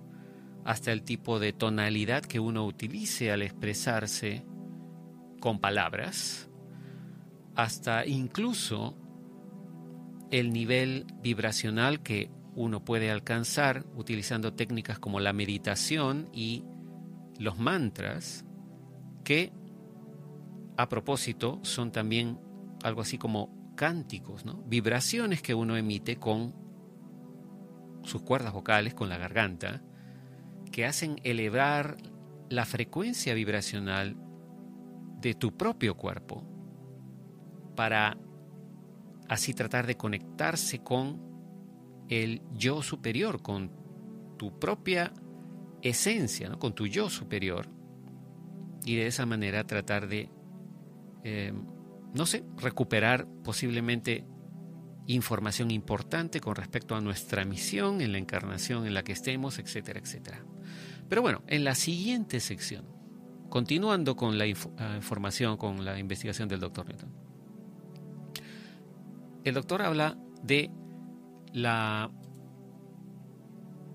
hasta 0.64 0.92
el 0.92 1.02
tipo 1.02 1.38
de 1.38 1.52
tonalidad 1.52 2.22
que 2.22 2.40
uno 2.40 2.66
utilice 2.66 3.32
al 3.32 3.42
expresarse 3.42 4.44
con 5.40 5.60
palabras, 5.60 6.50
hasta 7.54 8.06
incluso 8.06 8.96
el 10.30 10.52
nivel 10.52 11.06
vibracional 11.22 12.02
que 12.02 12.30
uno 12.54 12.84
puede 12.84 13.10
alcanzar 13.10 13.86
utilizando 13.94 14.52
técnicas 14.52 14.98
como 14.98 15.20
la 15.20 15.32
meditación 15.32 16.28
y 16.32 16.64
los 17.38 17.58
mantras, 17.58 18.44
que 19.24 19.52
a 20.76 20.88
propósito 20.88 21.60
son 21.62 21.92
también 21.92 22.38
algo 22.82 23.00
así 23.00 23.16
como 23.16 23.74
cánticos, 23.76 24.44
¿no? 24.44 24.62
vibraciones 24.64 25.40
que 25.40 25.54
uno 25.54 25.76
emite 25.76 26.16
con 26.16 26.67
sus 28.08 28.22
cuerdas 28.22 28.52
vocales, 28.52 28.94
con 28.94 29.08
la 29.08 29.18
garganta, 29.18 29.82
que 30.72 30.86
hacen 30.86 31.20
elevar 31.24 31.96
la 32.48 32.64
frecuencia 32.64 33.34
vibracional 33.34 34.16
de 35.20 35.34
tu 35.34 35.56
propio 35.56 35.96
cuerpo 35.96 36.44
para 37.76 38.18
así 39.28 39.54
tratar 39.54 39.86
de 39.86 39.96
conectarse 39.96 40.82
con 40.82 41.20
el 42.08 42.42
yo 42.52 42.82
superior, 42.82 43.42
con 43.42 43.70
tu 44.38 44.58
propia 44.58 45.12
esencia, 45.82 46.50
con 46.52 46.74
tu 46.74 46.86
yo 46.86 47.10
superior, 47.10 47.68
y 48.84 48.96
de 48.96 49.06
esa 49.06 49.26
manera 49.26 49.64
tratar 49.64 50.08
de, 50.08 50.30
eh, 51.24 51.52
no 52.14 52.24
sé, 52.24 52.44
recuperar 52.56 53.26
posiblemente 53.44 54.24
información 55.08 55.70
importante 55.70 56.40
con 56.40 56.54
respecto 56.54 56.94
a 56.94 57.00
nuestra 57.00 57.44
misión 57.44 58.00
en 58.00 58.12
la 58.12 58.18
encarnación 58.18 58.86
en 58.86 58.94
la 58.94 59.02
que 59.02 59.12
estemos, 59.12 59.58
etcétera, 59.58 59.98
etcétera. 60.00 60.44
Pero 61.08 61.22
bueno, 61.22 61.42
en 61.48 61.64
la 61.64 61.74
siguiente 61.74 62.40
sección, 62.40 62.84
continuando 63.48 64.14
con 64.14 64.38
la 64.38 64.44
ah, 64.44 64.94
información, 64.96 65.56
con 65.56 65.84
la 65.84 65.98
investigación 65.98 66.48
del 66.48 66.60
doctor 66.60 66.86
Newton 66.86 67.28
el 69.48 69.54
doctor 69.54 69.82
habla 69.82 70.16
de 70.42 70.70
la 71.52 72.10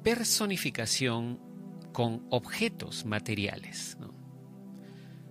personificación 0.03 1.39
con 1.91 2.25
objetos 2.29 3.05
materiales. 3.05 3.97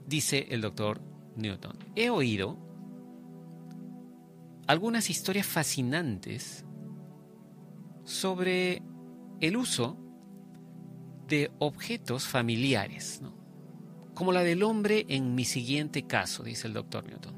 Dice 0.07 0.47
el 0.51 0.61
doctor 0.61 1.03
Newton, 1.37 1.77
he 1.97 2.11
oído 2.11 2.59
algunas 4.67 5.11
historias 5.11 5.47
fascinantes 5.47 6.65
sobre 8.05 8.83
el 9.41 9.57
uso 9.57 9.99
de 11.27 11.51
objetos 11.59 12.25
familiares, 12.25 13.23
como 14.15 14.33
la 14.33 14.43
del 14.43 14.63
hombre 14.63 15.07
en 15.09 15.35
mi 15.35 15.45
siguiente 15.45 16.07
caso, 16.07 16.43
dice 16.43 16.67
el 16.67 16.75
doctor 16.75 17.07
Newton. 17.07 17.35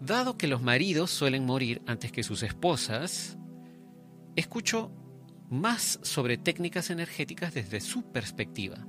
Dado 0.00 0.36
que 0.36 0.48
los 0.48 0.62
maridos 0.62 1.10
suelen 1.10 1.46
morir 1.46 1.80
antes 1.86 2.10
que 2.10 2.24
sus 2.24 2.42
esposas, 2.42 3.38
escucho 4.34 4.90
más 5.48 6.00
sobre 6.02 6.38
técnicas 6.38 6.90
energéticas 6.90 7.54
desde 7.54 7.80
su 7.80 8.10
perspectiva. 8.10 8.86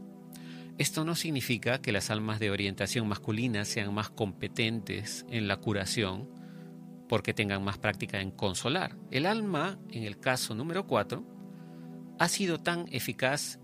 Esto 0.77 1.05
no 1.05 1.15
significa 1.15 1.81
que 1.81 1.91
las 1.91 2.09
almas 2.09 2.39
de 2.39 2.49
orientación 2.49 3.07
masculina 3.07 3.63
sean 3.63 3.93
más 3.93 4.09
competentes 4.09 5.25
en 5.29 5.47
la 5.47 5.57
curación 5.57 6.32
porque 7.13 7.35
tengan 7.35 7.63
más 7.63 7.77
práctica 7.77 8.21
en 8.21 8.31
consolar. 8.31 8.97
El 9.11 9.27
alma, 9.27 9.77
en 9.91 10.01
el 10.01 10.19
caso 10.19 10.55
número 10.55 10.87
4, 10.87 11.23
ha 12.17 12.27
sido 12.27 12.57
tan 12.57 12.87
eficaz 12.91 13.59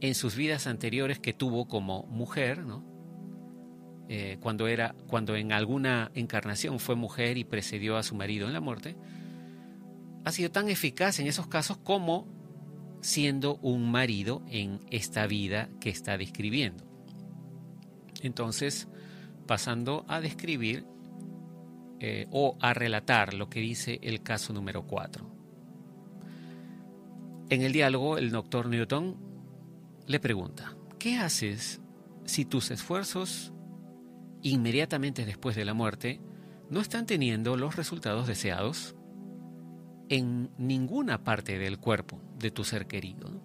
en 0.00 0.16
sus 0.16 0.34
vidas 0.34 0.66
anteriores 0.66 1.20
que 1.20 1.34
tuvo 1.34 1.68
como 1.68 2.02
mujer. 2.08 2.64
Eh, 4.08 4.38
cuando, 4.40 4.66
era, 4.66 4.96
cuando 5.06 5.36
en 5.36 5.52
alguna 5.52 6.10
encarnación 6.14 6.80
fue 6.80 6.96
mujer 6.96 7.38
y 7.38 7.44
precedió 7.44 7.96
a 7.96 8.02
su 8.02 8.16
marido 8.16 8.48
en 8.48 8.54
la 8.54 8.60
muerte, 8.60 8.96
ha 10.24 10.32
sido 10.32 10.50
tan 10.50 10.68
eficaz 10.68 11.20
en 11.20 11.28
esos 11.28 11.46
casos 11.46 11.78
como 11.78 12.26
siendo 13.02 13.58
un 13.58 13.88
marido 13.88 14.42
en 14.48 14.80
esta 14.90 15.28
vida 15.28 15.68
que 15.80 15.90
está 15.90 16.18
describiendo. 16.18 16.82
Entonces, 18.20 18.88
pasando 19.46 20.04
a 20.08 20.20
describir 20.20 20.86
eh, 22.04 22.26
o 22.32 22.58
a 22.60 22.74
relatar 22.74 23.32
lo 23.32 23.48
que 23.48 23.60
dice 23.60 24.00
el 24.02 24.24
caso 24.24 24.52
número 24.52 24.88
4. 24.88 25.24
En 27.48 27.62
el 27.62 27.72
diálogo, 27.72 28.18
el 28.18 28.32
doctor 28.32 28.68
Newton 28.68 29.16
le 30.08 30.18
pregunta, 30.18 30.76
¿qué 30.98 31.18
haces 31.18 31.80
si 32.24 32.44
tus 32.44 32.72
esfuerzos 32.72 33.52
inmediatamente 34.42 35.24
después 35.24 35.54
de 35.54 35.64
la 35.64 35.74
muerte 35.74 36.20
no 36.70 36.80
están 36.80 37.06
teniendo 37.06 37.56
los 37.56 37.76
resultados 37.76 38.26
deseados 38.26 38.96
en 40.08 40.50
ninguna 40.58 41.22
parte 41.22 41.56
del 41.56 41.78
cuerpo 41.78 42.20
de 42.36 42.50
tu 42.50 42.64
ser 42.64 42.88
querido? 42.88 43.40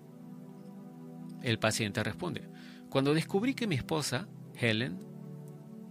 El 1.43 1.59
paciente 1.59 2.03
responde, 2.03 2.49
cuando 2.89 3.13
descubrí 3.13 3.53
que 3.53 3.67
mi 3.67 3.75
esposa, 3.75 4.27
Helen, 4.55 5.06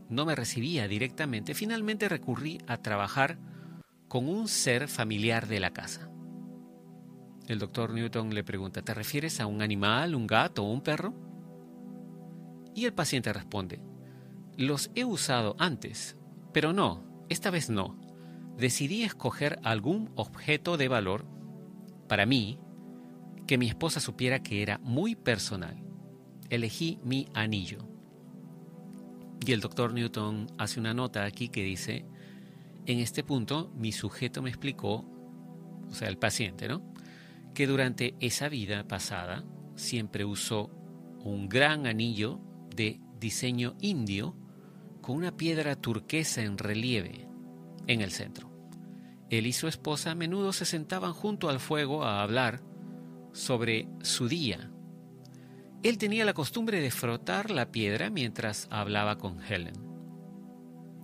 no 0.09 0.25
me 0.25 0.35
recibía 0.35 0.89
directamente, 0.89 1.55
finalmente 1.55 2.09
recurrí 2.09 2.59
a 2.67 2.79
trabajar 2.79 3.39
con 4.09 4.29
un 4.29 4.49
ser 4.49 4.89
familiar 4.89 5.47
de 5.49 5.61
la 5.61 5.73
casa. 5.73 6.11
El 7.49 7.59
doctor 7.59 7.93
Newton 7.93 8.35
le 8.35 8.45
pregunta, 8.45 8.83
¿te 8.83 8.95
refieres 8.95 9.41
a 9.41 9.47
un 9.47 9.63
animal, 9.63 10.15
un 10.15 10.27
gato 10.27 10.65
o 10.65 10.73
un 10.73 10.81
perro? 10.81 11.15
Y 12.75 12.85
el 12.85 12.93
paciente 12.93 13.33
responde, 13.33 13.81
los 14.57 14.91
he 14.95 15.05
usado 15.05 15.55
antes, 15.59 16.17
pero 16.53 16.73
no, 16.73 17.25
esta 17.29 17.51
vez 17.51 17.71
no. 17.71 17.99
Decidí 18.57 19.03
escoger 19.03 19.59
algún 19.63 20.11
objeto 20.17 20.77
de 20.77 20.89
valor 20.89 21.27
para 22.09 22.27
mí 22.27 22.59
que 23.47 23.59
mi 23.59 23.69
esposa 23.69 24.01
supiera 24.01 24.43
que 24.43 24.63
era 24.63 24.79
muy 24.79 25.15
personal. 25.15 25.83
Elegí 26.51 26.99
mi 27.05 27.29
anillo. 27.35 27.96
Y 29.45 29.53
el 29.53 29.61
doctor 29.61 29.93
Newton 29.93 30.49
hace 30.59 30.81
una 30.81 30.95
nota 30.95 31.25
aquí 31.25 31.49
que 31.49 31.63
dice, 31.63 32.05
en 32.87 32.99
este 32.99 33.23
punto 33.23 33.71
mi 33.77 33.93
sujeto 33.93 34.43
me 34.43 34.51
explicó, 34.51 35.05
o 35.89 35.95
sea, 35.95 36.09
el 36.09 36.19
paciente, 36.19 36.69
¿no? 36.69 36.83
Que 37.55 37.67
durante 37.67 38.15
esa 38.21 38.49
vida 38.49 38.87
pasada 38.87 39.45
siempre 39.75 40.25
usó 40.25 40.71
un 41.25 41.49
gran 41.49 41.87
anillo 41.87 42.41
de 42.75 43.01
diseño 43.19 43.77
indio 43.81 44.37
con 45.01 45.17
una 45.17 45.37
piedra 45.37 45.77
turquesa 45.77 46.43
en 46.43 46.59
relieve 46.59 47.29
en 47.87 48.01
el 48.01 48.11
centro. 48.11 48.51
Él 49.31 49.47
y 49.47 49.53
su 49.53 49.69
esposa 49.69 50.13
a 50.13 50.15
menudo 50.15 50.53
se 50.53 50.65
sentaban 50.65 51.13
junto 51.13 51.49
al 51.49 51.61
fuego 51.61 52.05
a 52.05 52.23
hablar 52.23 52.63
sobre 53.33 53.89
su 54.03 54.29
día 54.29 54.71
él 55.89 55.99
tenía 55.99 56.25
la 56.25 56.35
costumbre 56.35 56.81
de 56.81 56.91
frotar 56.91 57.51
la 57.51 57.71
piedra 57.71 58.11
mientras 58.11 58.67
hablaba 58.71 59.19
con 59.19 59.43
Helen. 59.43 59.75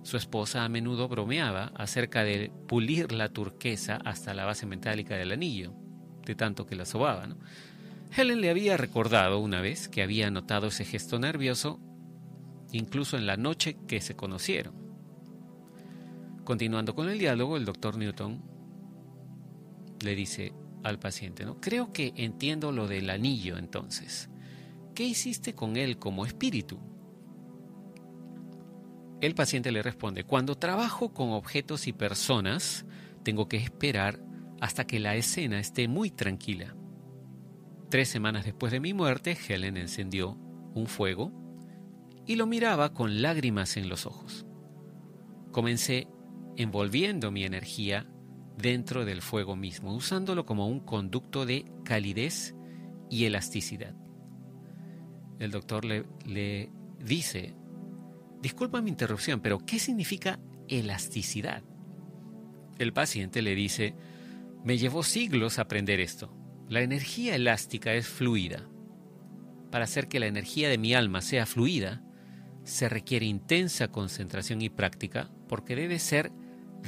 Su 0.03 0.17
esposa 0.17 0.65
a 0.65 0.69
menudo 0.69 1.07
bromeaba 1.07 1.71
acerca 1.75 2.23
de 2.23 2.51
pulir 2.67 3.13
la 3.13 3.29
turquesa 3.29 3.95
hasta 4.03 4.33
la 4.33 4.45
base 4.45 4.65
metálica 4.65 5.15
del 5.15 5.31
anillo, 5.31 5.73
de 6.25 6.35
tanto 6.35 6.65
que 6.65 6.75
la 6.75 6.85
sobaba. 6.85 7.27
Helen 8.15 8.41
le 8.41 8.49
había 8.49 8.75
recordado 8.75 9.39
una 9.39 9.61
vez 9.61 9.87
que 9.87 10.03
había 10.03 10.29
notado 10.29 10.67
ese 10.67 10.85
gesto 10.85 11.19
nervioso 11.19 11.79
incluso 12.73 13.17
en 13.17 13.25
la 13.25 13.37
noche 13.37 13.77
que 13.87 14.01
se 14.01 14.15
conocieron. 14.15 14.73
Continuando 16.43 16.95
con 16.95 17.07
el 17.07 17.19
diálogo, 17.19 17.55
el 17.55 17.65
doctor 17.65 17.97
Newton 17.97 18.43
le 20.03 20.15
dice 20.15 20.53
al 20.83 20.99
paciente, 20.99 21.45
¿no? 21.45 21.61
Creo 21.61 21.93
que 21.93 22.11
entiendo 22.17 22.71
lo 22.73 22.87
del 22.87 23.09
anillo 23.09 23.57
entonces. 23.57 24.29
¿Qué 24.93 25.03
hiciste 25.03 25.53
con 25.53 25.75
él 25.75 25.97
como 25.97 26.25
espíritu? 26.25 26.79
El 29.21 29.35
paciente 29.35 29.71
le 29.71 29.81
responde, 29.81 30.25
cuando 30.25 30.55
trabajo 30.55 31.13
con 31.13 31.31
objetos 31.31 31.87
y 31.87 31.93
personas, 31.93 32.85
tengo 33.23 33.47
que 33.47 33.57
esperar 33.57 34.19
hasta 34.59 34.85
que 34.85 34.99
la 34.99 35.15
escena 35.15 35.59
esté 35.59 35.87
muy 35.87 36.11
tranquila. 36.11 36.75
Tres 37.89 38.09
semanas 38.09 38.45
después 38.45 38.71
de 38.71 38.79
mi 38.79 38.93
muerte, 38.93 39.37
Helen 39.47 39.77
encendió 39.77 40.37
un 40.73 40.87
fuego 40.87 41.31
y 42.25 42.35
lo 42.35 42.47
miraba 42.47 42.93
con 42.93 43.21
lágrimas 43.21 43.77
en 43.77 43.87
los 43.87 44.05
ojos. 44.05 44.45
Comencé 45.51 46.07
envolviendo 46.57 47.31
mi 47.31 47.45
energía 47.45 48.07
dentro 48.57 49.05
del 49.05 49.21
fuego 49.21 49.55
mismo, 49.55 49.93
usándolo 49.93 50.45
como 50.45 50.67
un 50.67 50.79
conducto 50.79 51.45
de 51.45 51.65
calidez 51.85 52.55
y 53.09 53.25
elasticidad 53.25 54.02
el 55.43 55.51
doctor 55.51 55.85
le, 55.85 56.69
dice, 57.03 57.53
disculpa 58.41 58.81
mi 58.81 58.89
interrupción, 58.89 59.41
pero 59.41 59.59
¿qué 59.65 59.79
significa 59.79 60.39
elasticidad? 60.67 61.63
El 62.79 62.93
paciente 62.93 63.41
le 63.41 63.53
dice, 63.53 63.93
me 64.63 64.77
llevó 64.77 65.03
siglos 65.03 65.59
aprender 65.59 65.99
esto. 65.99 66.33
La 66.69 66.81
energía 66.81 67.35
elástica 67.35 67.93
es 67.93 68.07
fluida. 68.07 68.67
Para 69.69 69.83
hacer 69.83 70.07
que 70.07 70.19
la 70.19 70.27
energía 70.27 70.69
de 70.69 70.77
mi 70.77 70.93
alma 70.93 71.21
sea 71.21 71.45
fluida, 71.45 72.03
se 72.63 72.87
requiere 72.87 73.25
intensa 73.25 73.89
concentración 73.89 74.61
y 74.61 74.69
práctica 74.69 75.29
porque 75.49 75.75
debe 75.75 75.99
ser 75.99 76.31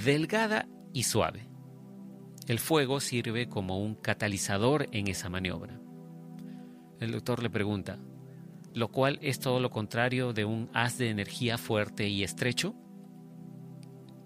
delgada 0.05 0.67
y 0.93 1.03
suave. 1.03 1.47
El 2.47 2.59
fuego 2.59 2.99
sirve 2.99 3.49
como 3.49 3.81
un 3.81 3.95
catalizador 3.95 4.87
en 4.91 5.07
esa 5.07 5.29
maniobra. 5.29 5.79
El 6.99 7.11
doctor 7.11 7.43
le 7.43 7.49
pregunta, 7.49 7.99
lo 8.75 8.89
cual 8.89 9.17
es 9.21 9.39
todo 9.39 9.59
lo 9.59 9.71
contrario 9.71 10.33
de 10.33 10.43
un 10.43 10.69
haz 10.73 10.97
de 10.97 11.09
energía 11.09 11.57
fuerte 11.57 12.07
y 12.09 12.23
estrecho? 12.23 12.75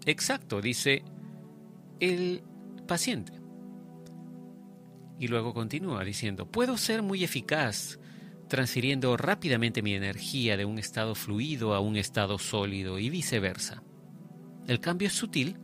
Exacto, 0.06 0.60
dice 0.60 1.04
el 2.00 2.42
paciente. 2.88 3.32
Y 5.20 5.28
luego 5.28 5.54
continúa 5.54 6.04
diciendo, 6.04 6.50
puedo 6.50 6.78
ser 6.78 7.04
muy 7.04 7.24
eficaz 7.24 8.00
transfiriendo 8.48 9.16
rápidamente 9.18 9.84
mi 9.84 9.94
energía 9.94 10.58
de 10.58 10.66
un 10.66 10.80
estado 10.80 11.14
fluido 11.14 11.76
a 11.76 11.80
un 11.80 11.96
estado 11.96 12.40
sólido 12.40 12.98
y 12.98 13.12
viceversa. 13.12 13.84
El 14.68 14.80
cambio 14.80 15.10
es 15.10 15.14
sutil, 15.14 15.58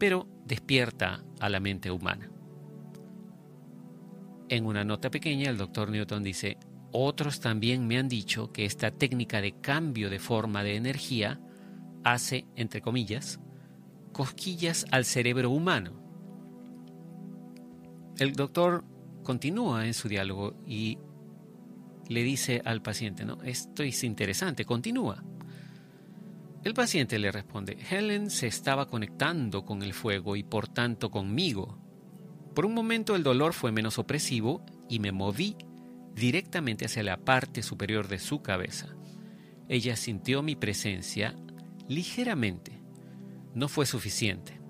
pero 0.00 0.26
despierta 0.44 1.22
a 1.38 1.48
la 1.48 1.60
mente 1.60 1.92
humana. 1.92 2.32
En 4.48 4.66
una 4.66 4.84
nota 4.84 5.08
pequeña, 5.08 5.48
el 5.48 5.56
doctor 5.56 5.90
Newton 5.90 6.24
dice, 6.24 6.58
otros 6.92 7.40
también 7.40 7.86
me 7.86 7.98
han 7.98 8.08
dicho 8.08 8.52
que 8.52 8.64
esta 8.64 8.90
técnica 8.90 9.40
de 9.40 9.60
cambio 9.60 10.10
de 10.10 10.18
forma 10.18 10.62
de 10.62 10.76
energía 10.76 11.40
hace, 12.04 12.46
entre 12.54 12.80
comillas, 12.80 13.40
cosquillas 14.12 14.86
al 14.90 15.04
cerebro 15.04 15.50
humano. 15.50 16.02
El 18.18 18.34
doctor 18.34 18.84
continúa 19.22 19.86
en 19.86 19.94
su 19.94 20.08
diálogo 20.08 20.54
y 20.66 20.98
le 22.08 22.22
dice 22.22 22.60
al 22.64 22.82
paciente, 22.82 23.24
¿no? 23.24 23.38
Esto 23.42 23.82
es 23.82 24.04
interesante, 24.04 24.64
continúa. 24.64 25.24
El 26.62 26.74
paciente 26.74 27.18
le 27.18 27.32
responde, 27.32 27.76
Helen 27.90 28.30
se 28.30 28.46
estaba 28.46 28.86
conectando 28.86 29.64
con 29.64 29.82
el 29.82 29.94
fuego 29.94 30.36
y 30.36 30.44
por 30.44 30.68
tanto 30.68 31.10
conmigo. 31.10 31.78
Por 32.54 32.66
un 32.66 32.74
momento 32.74 33.16
el 33.16 33.22
dolor 33.22 33.54
fue 33.54 33.72
menos 33.72 33.98
opresivo 33.98 34.64
y 34.88 34.98
me 34.98 35.10
moví 35.10 35.56
directamente 36.14 36.86
hacia 36.86 37.02
la 37.02 37.18
parte 37.18 37.62
superior 37.62 38.08
de 38.08 38.18
su 38.18 38.42
cabeza. 38.42 38.94
Ella 39.68 39.96
sintió 39.96 40.42
mi 40.42 40.56
presencia 40.56 41.34
ligeramente. 41.88 42.80
No 43.54 43.68
fue 43.68 43.86
suficiente. 43.86 44.60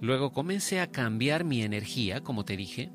Luego 0.00 0.32
comencé 0.32 0.80
a 0.80 0.90
cambiar 0.90 1.44
mi 1.44 1.62
energía, 1.62 2.22
como 2.22 2.44
te 2.44 2.56
dije, 2.56 2.90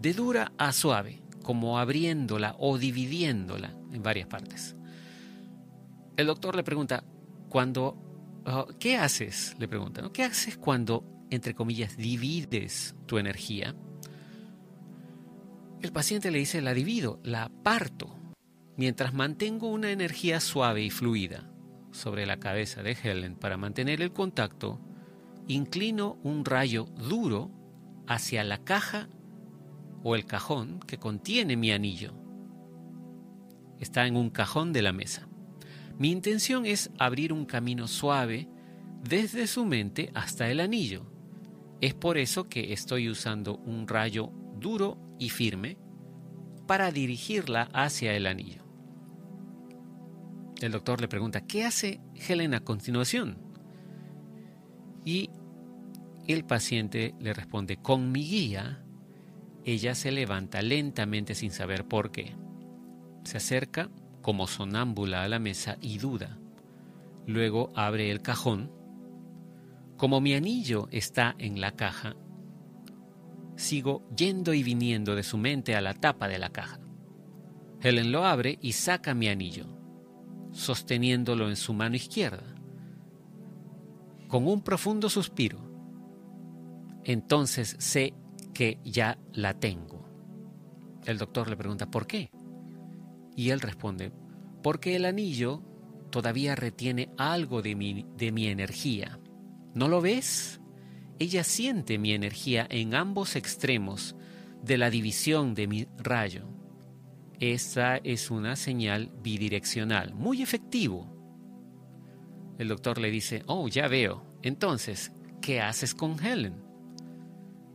de 0.00 0.14
dura 0.14 0.52
a 0.56 0.72
suave, 0.72 1.22
como 1.42 1.78
abriéndola 1.78 2.56
o 2.58 2.78
dividiéndola 2.78 3.76
en 3.92 4.02
varias 4.02 4.28
partes. 4.28 4.76
El 6.16 6.26
doctor 6.26 6.56
le 6.56 6.62
pregunta, 6.62 7.04
cuando, 7.48 8.42
oh, 8.46 8.66
¿qué 8.78 8.96
haces? 8.96 9.56
Le 9.58 9.68
pregunta. 9.68 10.02
¿qué 10.12 10.24
haces 10.24 10.56
cuando, 10.56 11.04
entre 11.30 11.54
comillas, 11.54 11.96
divides 11.96 12.94
tu 13.06 13.18
energía? 13.18 13.74
El 15.80 15.92
paciente 15.92 16.32
le 16.32 16.38
dice, 16.38 16.60
la 16.60 16.74
divido, 16.74 17.20
la 17.22 17.50
parto, 17.62 18.18
mientras 18.76 19.14
mantengo 19.14 19.68
una 19.68 19.92
energía 19.92 20.40
suave 20.40 20.82
y 20.82 20.90
fluida 20.90 21.48
sobre 21.92 22.26
la 22.26 22.40
cabeza 22.40 22.82
de 22.82 22.96
Helen 23.00 23.36
para 23.36 23.56
mantener 23.56 24.02
el 24.02 24.12
contacto, 24.12 24.80
inclino 25.46 26.18
un 26.24 26.44
rayo 26.44 26.84
duro 26.84 27.52
hacia 28.08 28.42
la 28.42 28.58
caja 28.58 29.08
o 30.02 30.16
el 30.16 30.26
cajón 30.26 30.80
que 30.80 30.98
contiene 30.98 31.56
mi 31.56 31.70
anillo. 31.70 32.12
Está 33.78 34.06
en 34.06 34.16
un 34.16 34.30
cajón 34.30 34.72
de 34.72 34.82
la 34.82 34.92
mesa. 34.92 35.28
Mi 35.96 36.10
intención 36.10 36.66
es 36.66 36.90
abrir 36.98 37.32
un 37.32 37.46
camino 37.46 37.86
suave 37.86 38.48
desde 39.08 39.46
su 39.46 39.64
mente 39.64 40.10
hasta 40.12 40.50
el 40.50 40.58
anillo 40.58 41.06
Es 41.80 41.94
por 41.94 42.18
eso 42.18 42.48
que 42.48 42.72
estoy 42.72 43.08
usando 43.08 43.58
un 43.58 43.86
rayo 43.86 44.32
duro 44.58 45.07
y 45.18 45.30
firme 45.30 45.76
para 46.66 46.90
dirigirla 46.90 47.68
hacia 47.72 48.14
el 48.14 48.26
anillo. 48.26 48.64
El 50.60 50.72
doctor 50.72 51.00
le 51.00 51.08
pregunta, 51.08 51.46
¿qué 51.46 51.64
hace 51.64 52.00
Helen 52.14 52.54
a 52.54 52.60
continuación? 52.60 53.38
Y 55.04 55.30
el 56.26 56.44
paciente 56.44 57.14
le 57.20 57.32
responde, 57.32 57.76
con 57.76 58.12
mi 58.12 58.24
guía, 58.24 58.84
ella 59.64 59.94
se 59.94 60.12
levanta 60.12 60.60
lentamente 60.62 61.34
sin 61.34 61.50
saber 61.50 61.86
por 61.86 62.10
qué. 62.10 62.36
Se 63.24 63.36
acerca 63.36 63.90
como 64.20 64.46
sonámbula 64.46 65.22
a 65.22 65.28
la 65.28 65.38
mesa 65.38 65.78
y 65.80 65.98
duda. 65.98 66.38
Luego 67.26 67.72
abre 67.74 68.10
el 68.10 68.20
cajón 68.20 68.78
como 69.98 70.20
mi 70.20 70.32
anillo 70.34 70.86
está 70.92 71.34
en 71.38 71.60
la 71.60 71.72
caja, 71.72 72.14
sigo 73.58 74.08
yendo 74.16 74.54
y 74.54 74.62
viniendo 74.62 75.14
de 75.14 75.22
su 75.22 75.36
mente 75.36 75.76
a 75.76 75.80
la 75.80 75.94
tapa 75.94 76.28
de 76.28 76.38
la 76.38 76.50
caja. 76.50 76.80
Helen 77.80 78.10
lo 78.10 78.24
abre 78.24 78.58
y 78.62 78.72
saca 78.72 79.14
mi 79.14 79.28
anillo, 79.28 79.66
sosteniéndolo 80.52 81.48
en 81.48 81.56
su 81.56 81.74
mano 81.74 81.96
izquierda. 81.96 82.54
Con 84.28 84.46
un 84.46 84.62
profundo 84.62 85.08
suspiro, 85.10 85.58
entonces 87.04 87.76
sé 87.78 88.14
que 88.54 88.78
ya 88.84 89.18
la 89.32 89.54
tengo. 89.54 90.06
El 91.04 91.18
doctor 91.18 91.48
le 91.48 91.56
pregunta, 91.56 91.90
¿por 91.90 92.06
qué? 92.06 92.30
Y 93.36 93.50
él 93.50 93.60
responde, 93.60 94.12
porque 94.62 94.96
el 94.96 95.04
anillo 95.04 95.62
todavía 96.10 96.54
retiene 96.54 97.10
algo 97.16 97.62
de 97.62 97.74
mi, 97.74 98.06
de 98.16 98.32
mi 98.32 98.48
energía 98.48 99.20
¿No 99.78 99.86
lo 99.86 100.00
ves? 100.00 100.60
Ella 101.18 101.42
siente 101.42 101.98
mi 101.98 102.12
energía 102.12 102.66
en 102.70 102.94
ambos 102.94 103.34
extremos 103.34 104.14
de 104.62 104.78
la 104.78 104.90
división 104.90 105.54
de 105.54 105.66
mi 105.66 105.88
rayo. 105.98 106.48
Esa 107.40 107.96
es 107.98 108.30
una 108.30 108.56
señal 108.56 109.10
bidireccional, 109.22 110.14
muy 110.14 110.42
efectivo. 110.42 111.12
El 112.58 112.68
doctor 112.68 112.98
le 112.98 113.10
dice, 113.10 113.42
oh, 113.46 113.68
ya 113.68 113.88
veo. 113.88 114.24
Entonces, 114.42 115.12
¿qué 115.40 115.60
haces 115.60 115.94
con 115.94 116.24
Helen? 116.24 116.68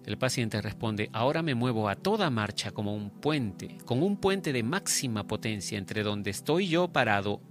El 0.05 0.17
paciente 0.17 0.61
responde, 0.61 1.09
ahora 1.13 1.41
me 1.41 1.55
muevo 1.55 1.87
a 1.87 1.95
toda 1.95 2.29
marcha 2.29 2.71
como 2.71 2.93
un 2.93 3.09
puente, 3.09 3.77
con 3.85 4.03
un 4.03 4.17
puente 4.17 4.51
de 4.51 4.63
máxima 4.63 5.25
potencia 5.27 5.77
entre 5.77 6.03
donde 6.03 6.31
estoy 6.31 6.67
yo 6.67 6.91
parado 6.91 7.41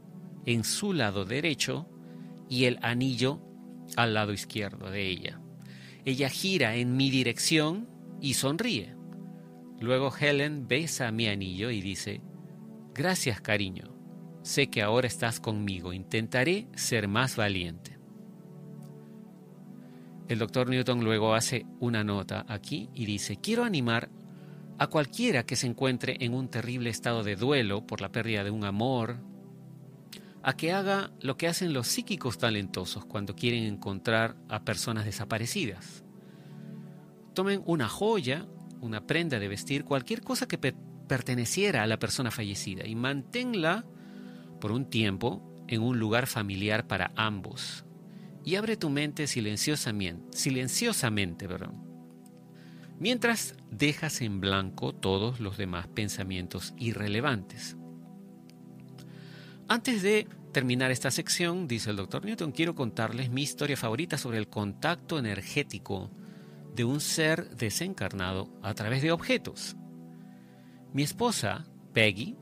en 0.44 0.64
su 0.64 0.92
lado 0.92 1.24
derecho 1.24 1.88
y 2.48 2.66
el 2.66 2.78
anillo 2.83 3.40
al 3.96 4.12
lado 4.12 4.33
izquierdo 4.35 4.90
de 4.90 5.09
ella. 5.09 5.41
Ella 6.04 6.28
gira 6.28 6.74
en 6.76 6.96
mi 6.96 7.10
dirección 7.10 7.88
y 8.20 8.34
sonríe. 8.34 8.94
Luego 9.80 10.12
Helen 10.14 10.66
besa 10.66 11.10
mi 11.12 11.28
anillo 11.28 11.70
y 11.70 11.80
dice, 11.80 12.20
Gracias 12.94 13.40
cariño, 13.40 13.94
sé 14.42 14.68
que 14.68 14.82
ahora 14.82 15.06
estás 15.06 15.40
conmigo, 15.40 15.92
intentaré 15.92 16.68
ser 16.74 17.08
más 17.08 17.36
valiente. 17.36 17.98
El 20.28 20.38
doctor 20.38 20.68
Newton 20.68 21.04
luego 21.04 21.34
hace 21.34 21.66
una 21.80 22.04
nota 22.04 22.44
aquí 22.48 22.88
y 22.94 23.06
dice, 23.06 23.36
quiero 23.36 23.64
animar 23.64 24.08
a 24.78 24.86
cualquiera 24.88 25.44
que 25.44 25.56
se 25.56 25.66
encuentre 25.66 26.16
en 26.20 26.34
un 26.34 26.48
terrible 26.48 26.90
estado 26.90 27.22
de 27.22 27.36
duelo 27.36 27.86
por 27.86 28.00
la 28.00 28.10
pérdida 28.10 28.42
de 28.44 28.50
un 28.50 28.64
amor, 28.64 29.18
a 30.42 30.57
que 30.57 30.72
haga 30.72 31.12
lo 31.20 31.37
que 31.37 31.48
hacen 31.48 31.72
los 31.72 31.87
psíquicos 31.87 32.38
talentosos 32.38 33.05
cuando 33.05 33.35
quieren 33.35 33.64
encontrar 33.64 34.37
a 34.48 34.64
personas 34.64 35.05
desaparecidas. 35.05 36.05
Tomen 37.35 37.62
una 37.64 37.88
joya, 37.88 38.46
una 38.81 39.07
prenda 39.07 39.38
de 39.38 39.48
vestir, 39.48 39.85
cualquier 39.85 40.22
cosa 40.22 40.46
que 40.46 40.59
perteneciera 40.59 41.83
a 41.83 41.87
la 41.87 41.98
persona 41.98 42.31
fallecida 42.31 42.87
y 42.87 42.94
manténla 42.94 43.85
por 44.61 44.72
un 44.72 44.87
tiempo 44.90 45.64
en 45.68 45.83
un 45.83 45.98
lugar 45.98 46.26
familiar 46.26 46.87
para 46.87 47.12
ambos. 47.16 47.85
Y 48.44 48.57
abre 48.57 48.76
tu 48.76 48.90
mente 48.90 49.26
silenciosamente, 49.28 50.37
silenciosamente 50.37 51.46
mientras 52.98 53.57
dejas 53.70 54.20
en 54.20 54.40
blanco 54.40 54.92
todos 54.92 55.40
los 55.40 55.57
demás 55.57 55.88
pensamientos 55.88 56.72
irrelevantes. 56.78 57.76
Antes 59.68 60.03
de 60.03 60.29
terminar 60.53 60.90
esta 60.90 61.11
sección, 61.11 61.66
dice 61.66 61.90
el 61.90 61.96
doctor 61.96 62.25
Newton, 62.25 62.53
quiero 62.53 62.75
contarles 62.75 63.31
mi 63.31 63.42
historia 63.42 63.77
favorita 63.77 64.18
sobre 64.18 64.38
el 64.38 64.48
contacto 64.48 65.18
energético 65.18 66.11
de 66.75 66.85
un 66.85 67.01
ser 67.01 67.57
desencarnado 67.57 68.48
a 68.62 68.75
través 68.75 69.03
de 69.03 69.12
objetos. 69.12 69.77
Mi 70.92 71.03
esposa, 71.03 71.66
Peggy, 71.92 72.37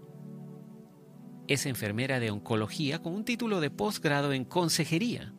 es 1.46 1.66
enfermera 1.66 2.20
de 2.20 2.30
oncología 2.30 3.00
con 3.00 3.14
un 3.14 3.24
título 3.24 3.60
de 3.60 3.70
posgrado 3.70 4.32
en 4.32 4.44
consejería, 4.44 5.32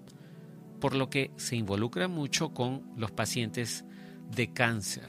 por 0.80 0.96
lo 0.96 1.10
que 1.10 1.32
se 1.38 1.56
involucra 1.56 2.08
mucho 2.08 2.54
con 2.54 2.91
los 2.98 3.12
pacientes 3.12 3.86
de 4.30 4.52
cáncer, 4.52 5.08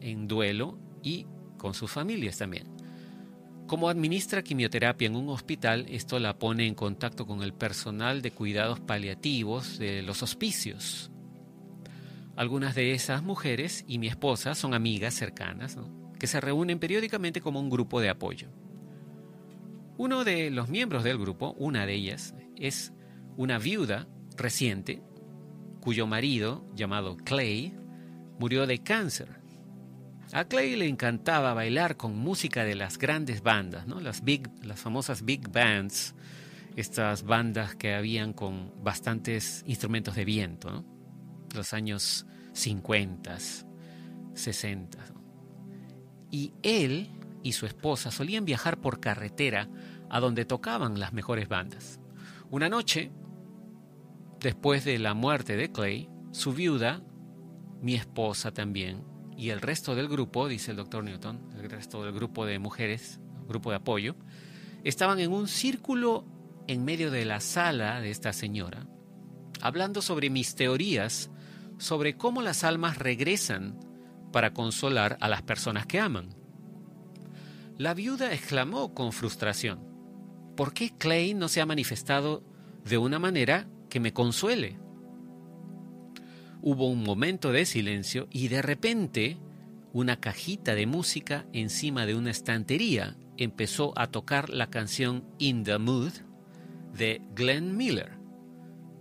en 0.00 0.26
duelo 0.26 0.78
y 1.02 1.26
con 1.58 1.74
sus 1.74 1.90
familias 1.90 2.38
también. 2.38 2.71
Como 3.72 3.88
administra 3.88 4.42
quimioterapia 4.42 5.06
en 5.06 5.16
un 5.16 5.30
hospital, 5.30 5.86
esto 5.88 6.18
la 6.18 6.38
pone 6.38 6.66
en 6.66 6.74
contacto 6.74 7.26
con 7.26 7.42
el 7.42 7.54
personal 7.54 8.20
de 8.20 8.30
cuidados 8.30 8.80
paliativos 8.80 9.78
de 9.78 10.02
los 10.02 10.22
hospicios. 10.22 11.10
Algunas 12.36 12.74
de 12.74 12.92
esas 12.92 13.22
mujeres 13.22 13.82
y 13.88 13.96
mi 13.96 14.08
esposa 14.08 14.54
son 14.54 14.74
amigas 14.74 15.14
cercanas, 15.14 15.78
que 16.18 16.26
se 16.26 16.38
reúnen 16.38 16.80
periódicamente 16.80 17.40
como 17.40 17.60
un 17.60 17.70
grupo 17.70 18.02
de 18.02 18.10
apoyo. 18.10 18.48
Uno 19.96 20.22
de 20.22 20.50
los 20.50 20.68
miembros 20.68 21.02
del 21.02 21.16
grupo, 21.16 21.54
una 21.56 21.86
de 21.86 21.94
ellas, 21.94 22.34
es 22.58 22.92
una 23.38 23.58
viuda 23.58 24.06
reciente 24.36 25.02
cuyo 25.80 26.06
marido, 26.06 26.66
llamado 26.74 27.16
Clay, 27.16 27.74
murió 28.38 28.66
de 28.66 28.82
cáncer 28.82 29.41
a 30.32 30.44
Clay 30.44 30.76
le 30.76 30.86
encantaba 30.88 31.52
bailar 31.52 31.96
con 31.96 32.16
música 32.16 32.64
de 32.64 32.74
las 32.74 32.98
grandes 32.98 33.42
bandas, 33.42 33.86
¿no? 33.86 34.00
las, 34.00 34.24
big, 34.24 34.48
las 34.64 34.80
famosas 34.80 35.24
big 35.24 35.50
bands, 35.50 36.14
estas 36.74 37.24
bandas 37.24 37.74
que 37.74 37.94
habían 37.94 38.32
con 38.32 38.72
bastantes 38.82 39.62
instrumentos 39.66 40.14
de 40.14 40.24
viento, 40.24 40.84
los 41.54 41.74
años 41.74 42.26
50, 42.54 43.38
60. 44.34 44.98
Y 46.30 46.54
él 46.62 47.10
y 47.42 47.52
su 47.52 47.66
esposa 47.66 48.10
solían 48.10 48.46
viajar 48.46 48.80
por 48.80 49.00
carretera 49.00 49.68
a 50.08 50.20
donde 50.20 50.46
tocaban 50.46 50.98
las 50.98 51.12
mejores 51.12 51.48
bandas. 51.48 52.00
Una 52.50 52.70
noche, 52.70 53.10
después 54.40 54.84
de 54.84 54.98
la 54.98 55.12
muerte 55.12 55.56
de 55.56 55.70
Clay, 55.70 56.08
su 56.30 56.54
viuda, 56.54 57.02
mi 57.82 57.94
esposa 57.94 58.52
también, 58.52 59.11
y 59.36 59.50
el 59.50 59.60
resto 59.60 59.94
del 59.94 60.08
grupo, 60.08 60.48
dice 60.48 60.70
el 60.70 60.76
doctor 60.76 61.04
Newton, 61.04 61.40
el 61.58 61.70
resto 61.70 62.04
del 62.04 62.12
grupo 62.12 62.46
de 62.46 62.58
mujeres, 62.58 63.20
grupo 63.48 63.70
de 63.70 63.76
apoyo, 63.76 64.14
estaban 64.84 65.20
en 65.20 65.32
un 65.32 65.48
círculo 65.48 66.24
en 66.66 66.84
medio 66.84 67.10
de 67.10 67.24
la 67.24 67.40
sala 67.40 68.00
de 68.00 68.10
esta 68.10 68.32
señora, 68.32 68.86
hablando 69.60 70.02
sobre 70.02 70.30
mis 70.30 70.54
teorías 70.54 71.30
sobre 71.78 72.16
cómo 72.16 72.42
las 72.42 72.62
almas 72.62 72.98
regresan 72.98 73.78
para 74.32 74.52
consolar 74.52 75.18
a 75.20 75.28
las 75.28 75.42
personas 75.42 75.86
que 75.86 75.98
aman. 75.98 76.34
La 77.76 77.94
viuda 77.94 78.32
exclamó 78.32 78.94
con 78.94 79.12
frustración, 79.12 79.80
¿por 80.56 80.72
qué 80.72 80.96
Clay 80.96 81.34
no 81.34 81.48
se 81.48 81.60
ha 81.60 81.66
manifestado 81.66 82.44
de 82.84 82.98
una 82.98 83.18
manera 83.18 83.66
que 83.90 83.98
me 83.98 84.12
consuele? 84.12 84.78
Hubo 86.64 86.88
un 86.88 87.02
momento 87.02 87.50
de 87.50 87.66
silencio 87.66 88.28
y 88.30 88.46
de 88.46 88.62
repente 88.62 89.36
una 89.92 90.20
cajita 90.20 90.76
de 90.76 90.86
música 90.86 91.44
encima 91.52 92.06
de 92.06 92.14
una 92.14 92.30
estantería 92.30 93.16
empezó 93.36 93.92
a 93.98 94.06
tocar 94.06 94.48
la 94.48 94.70
canción 94.70 95.24
In 95.38 95.64
the 95.64 95.78
Mood 95.78 96.12
de 96.96 97.20
Glenn 97.34 97.76
Miller. 97.76 98.12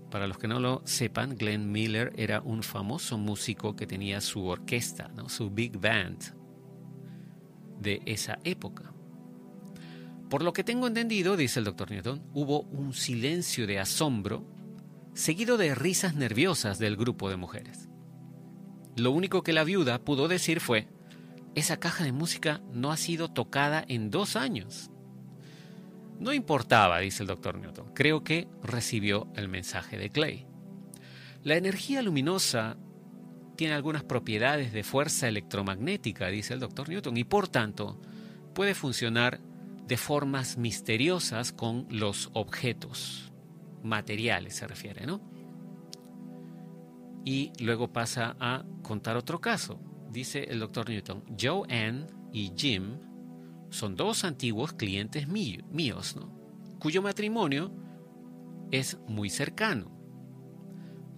Para 0.10 0.26
los 0.26 0.40
que 0.40 0.48
no 0.48 0.60
lo 0.60 0.82
sepan, 0.86 1.38
Glenn 1.38 1.72
Miller 1.72 2.12
era 2.16 2.42
un 2.42 2.64
famoso 2.64 3.20
músico 3.20 3.76
que 3.76 3.86
tenía 3.86 4.22
su 4.22 4.44
orquesta, 4.48 5.12
su 5.28 5.52
big 5.52 5.78
band 5.78 6.36
de 7.80 8.02
esa 8.08 8.40
época. 8.44 8.92
Por 10.32 10.42
lo 10.42 10.52
que 10.52 10.64
tengo 10.64 10.88
entendido, 10.88 11.38
dice 11.38 11.60
el 11.60 11.66
doctor 11.66 11.92
Newton, 11.92 12.24
hubo 12.34 12.62
un 12.62 12.94
silencio 12.94 13.68
de 13.68 13.78
asombro 13.78 14.48
seguido 15.14 15.58
de 15.58 15.76
risas 15.76 16.16
nerviosas 16.16 16.80
del 16.80 16.96
grupo 16.96 17.30
de 17.30 17.38
mujeres. 17.38 17.90
Lo 18.96 19.12
único 19.12 19.44
que 19.44 19.54
la 19.54 19.64
viuda 19.64 20.00
pudo 20.00 20.28
decir 20.28 20.60
fue, 20.60 20.88
esa 21.56 21.78
caja 21.78 22.04
de 22.04 22.12
música 22.12 22.62
no 22.72 22.92
ha 22.92 22.98
sido 22.98 23.30
tocada 23.30 23.84
en 23.88 24.10
dos 24.10 24.36
años. 24.36 24.90
No 26.20 26.34
importaba, 26.34 27.00
dice 27.00 27.24
el 27.24 27.28
doctor 27.28 27.58
Newton, 27.58 27.94
creo 27.94 28.24
que 28.24 28.48
recibió 28.64 29.28
el 29.36 29.48
mensaje 29.48 29.98
de 29.98 30.10
Clay. 30.10 30.46
La 31.44 31.56
energía 31.56 32.02
luminosa 32.02 32.78
tiene 33.58 33.74
algunas 33.74 34.04
propiedades 34.04 34.72
de 34.72 34.84
fuerza 34.84 35.28
electromagnética, 35.28 36.28
dice 36.28 36.54
el 36.54 36.60
doctor 36.60 36.90
Newton, 36.90 37.18
y 37.18 37.24
por 37.24 37.48
tanto 37.48 38.00
puede 38.54 38.76
funcionar 38.76 39.42
de 39.88 39.98
formas 39.98 40.58
misteriosas 40.58 41.52
con 41.52 41.88
los 41.90 42.30
objetos 42.34 43.31
materiales, 43.84 44.56
se 44.56 44.68
refiere, 44.68 45.06
¿no? 45.06 45.22
Y 47.24 47.52
luego 47.60 47.92
pasa 47.92 48.36
a 48.40 48.66
contar 48.82 49.18
otro 49.18 49.40
caso. 49.40 49.80
Dice 50.10 50.44
el 50.46 50.60
doctor 50.60 50.90
Newton, 50.90 51.24
Joanne 51.40 52.08
y 52.32 52.52
Jim 52.56 52.98
son 53.70 53.96
dos 53.96 54.24
antiguos 54.24 54.74
clientes 54.74 55.28
míos, 55.28 56.16
¿no? 56.16 56.42
cuyo 56.82 57.04
matrimonio 57.04 57.72
es 58.72 58.98
muy 59.08 59.30
cercano. 59.30 59.92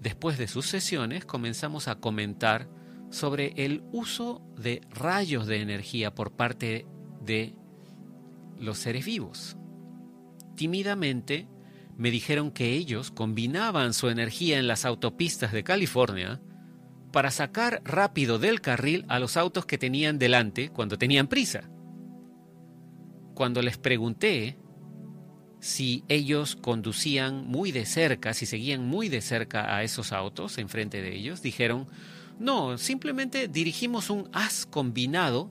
Después 0.02 0.38
de 0.38 0.50
sus 0.50 0.66
sesiones 0.66 1.24
comenzamos 1.24 1.88
a 1.88 1.96
comentar 1.96 2.68
sobre 3.10 3.54
el 3.56 3.82
uso 3.94 4.42
de 4.58 4.82
rayos 4.90 5.48
de 5.48 5.62
energía 5.62 6.14
por 6.14 6.34
parte 6.34 6.86
de 7.22 7.56
los 8.60 8.78
seres 8.78 9.06
vivos. 9.06 9.56
Tímidamente 10.56 11.48
me 11.98 12.12
dijeron 12.12 12.52
que 12.52 12.74
ellos 12.74 13.12
combinaban 13.12 13.94
su 13.94 14.10
energía 14.10 14.60
en 14.60 14.68
las 14.68 14.86
autopistas 14.86 15.52
de 15.52 15.64
California 15.64 16.42
para 17.12 17.30
sacar 17.30 17.82
rápido 17.86 18.40
del 18.40 18.62
carril 18.62 19.06
a 19.08 19.20
los 19.20 19.38
autos 19.38 19.66
que 19.66 19.78
tenían 19.78 20.18
delante 20.18 20.70
cuando 20.70 20.98
tenían 20.98 21.28
prisa. 21.28 21.70
Cuando 23.36 23.62
les 23.62 23.78
pregunté 23.78 24.58
si 25.60 26.04
ellos 26.10 26.56
conducían 26.56 27.46
muy 27.46 27.72
de 27.72 27.86
cerca, 27.86 28.34
si 28.34 28.46
seguían 28.46 28.86
muy 28.86 29.10
de 29.10 29.22
cerca 29.22 29.76
a 29.76 29.84
esos 29.84 30.12
autos 30.12 30.58
enfrente 30.58 31.02
de 31.02 31.16
ellos, 31.16 31.42
dijeron, 31.42 31.88
no, 32.40 32.78
simplemente 32.78 33.48
dirigimos 33.48 34.10
un 34.10 34.30
haz 34.34 34.66
combinado 34.66 35.50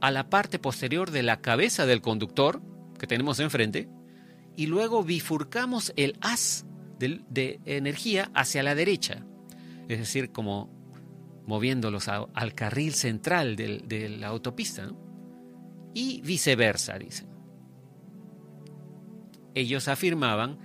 a 0.00 0.10
la 0.12 0.30
parte 0.30 0.58
posterior 0.58 1.10
de 1.10 1.24
la 1.24 1.40
cabeza 1.40 1.86
del 1.86 2.00
conductor 2.00 2.62
que 2.98 3.06
tenemos 3.06 3.40
enfrente 3.40 3.88
y 4.58 4.66
luego 4.66 5.04
bifurcamos 5.04 5.92
el 5.94 6.18
haz 6.20 6.66
de, 6.98 7.60
energía 7.64 8.28
hacia 8.34 8.64
la 8.64 8.74
derecha, 8.74 9.24
es 9.88 10.00
decir, 10.00 10.32
como 10.32 10.68
moviéndolos 11.46 12.08
al 12.08 12.54
carril 12.56 12.92
central 12.92 13.54
de 13.54 14.16
la 14.18 14.26
autopista, 14.26 14.90
y 15.94 16.22
viceversa, 16.22 16.98
dicen. 16.98 17.28
Ellos 19.54 19.86
afirmaban 19.86 20.58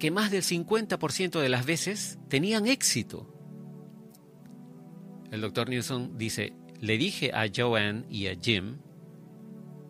que 0.00 0.10
más 0.10 0.32
del 0.32 0.42
50% 0.42 1.40
de 1.40 1.48
las 1.48 1.64
veces 1.64 2.18
tenían 2.28 2.66
éxito. 2.66 3.32
El 5.30 5.40
doctor 5.40 5.68
Newsom 5.68 6.18
dice, 6.18 6.52
le 6.80 6.98
dije 6.98 7.30
a 7.32 7.46
Joanne 7.54 8.06
y 8.10 8.26
a 8.26 8.34
Jim, 8.34 8.78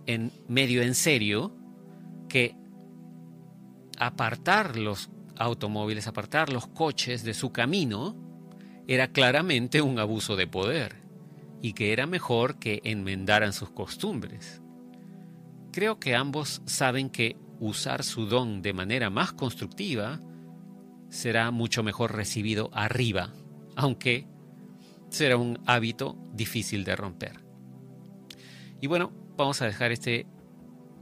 en 0.05 0.31
medio 0.47 0.83
en 0.83 0.95
serio, 0.95 1.57
que 2.29 2.55
apartar 3.99 4.77
los 4.77 5.11
automóviles, 5.37 6.07
apartar 6.07 6.51
los 6.51 6.67
coches 6.67 7.23
de 7.25 7.35
su 7.35 7.53
camino, 7.53 8.17
era 8.87 9.09
claramente 9.09 9.83
un 9.83 9.99
abuso 9.99 10.37
de 10.37 10.47
poder 10.47 10.97
y 11.61 11.73
que 11.73 11.93
era 11.93 12.07
mejor 12.07 12.59
que 12.59 12.81
enmendaran 12.85 13.53
sus 13.53 13.71
costumbres. 13.71 14.63
Creo 15.73 15.99
que 15.99 16.15
ambos 16.15 16.63
saben 16.67 17.11
que 17.11 17.37
usar 17.61 18.03
su 18.05 18.27
don 18.27 18.63
de 18.63 18.73
manera 18.73 19.11
más 19.11 19.33
constructiva 19.33 20.21
será 21.09 21.51
mucho 21.51 21.83
mejor 21.83 22.15
recibido 22.15 22.71
arriba, 22.73 23.33
aunque 23.75 24.27
será 25.09 25.37
un 25.37 25.59
hábito 25.67 26.17
difícil 26.33 26.85
de 26.85 26.97
romper. 26.97 27.45
Y 28.81 28.87
bueno, 28.87 29.13
vamos 29.37 29.63
a 29.63 29.67
dejar 29.67 29.93
este 29.93 30.27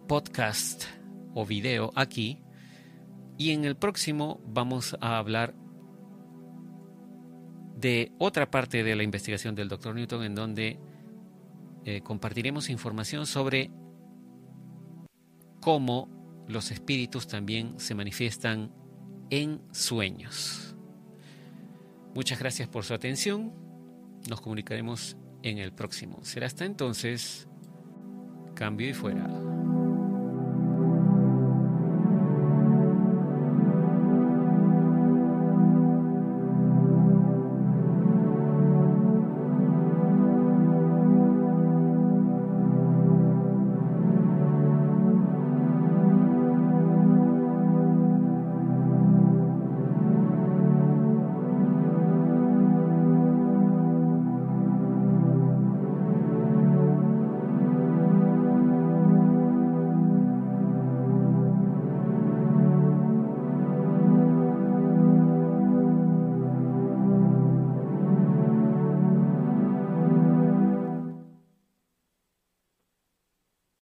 podcast 0.06 0.84
o 1.34 1.44
video 1.44 1.92
aquí 1.96 2.43
y 3.36 3.50
en 3.50 3.64
el 3.64 3.76
próximo 3.76 4.40
vamos 4.46 4.96
a 5.00 5.18
hablar 5.18 5.54
de 7.76 8.12
otra 8.18 8.50
parte 8.50 8.82
de 8.82 8.96
la 8.96 9.02
investigación 9.02 9.54
del 9.54 9.68
Dr. 9.68 9.94
Newton 9.94 10.24
en 10.24 10.34
donde 10.34 10.78
eh, 11.84 12.00
compartiremos 12.02 12.70
información 12.70 13.26
sobre 13.26 13.70
cómo 15.60 16.08
los 16.48 16.70
espíritus 16.70 17.26
también 17.26 17.78
se 17.78 17.94
manifiestan 17.94 18.72
en 19.30 19.60
sueños. 19.72 20.76
Muchas 22.14 22.38
gracias 22.38 22.68
por 22.68 22.84
su 22.84 22.94
atención. 22.94 23.52
Nos 24.28 24.40
comunicaremos 24.40 25.16
en 25.42 25.58
el 25.58 25.72
próximo. 25.72 26.20
Será 26.22 26.46
hasta 26.46 26.64
entonces. 26.64 27.48
Cambio 28.54 28.88
y 28.88 28.94
fuera. 28.94 29.53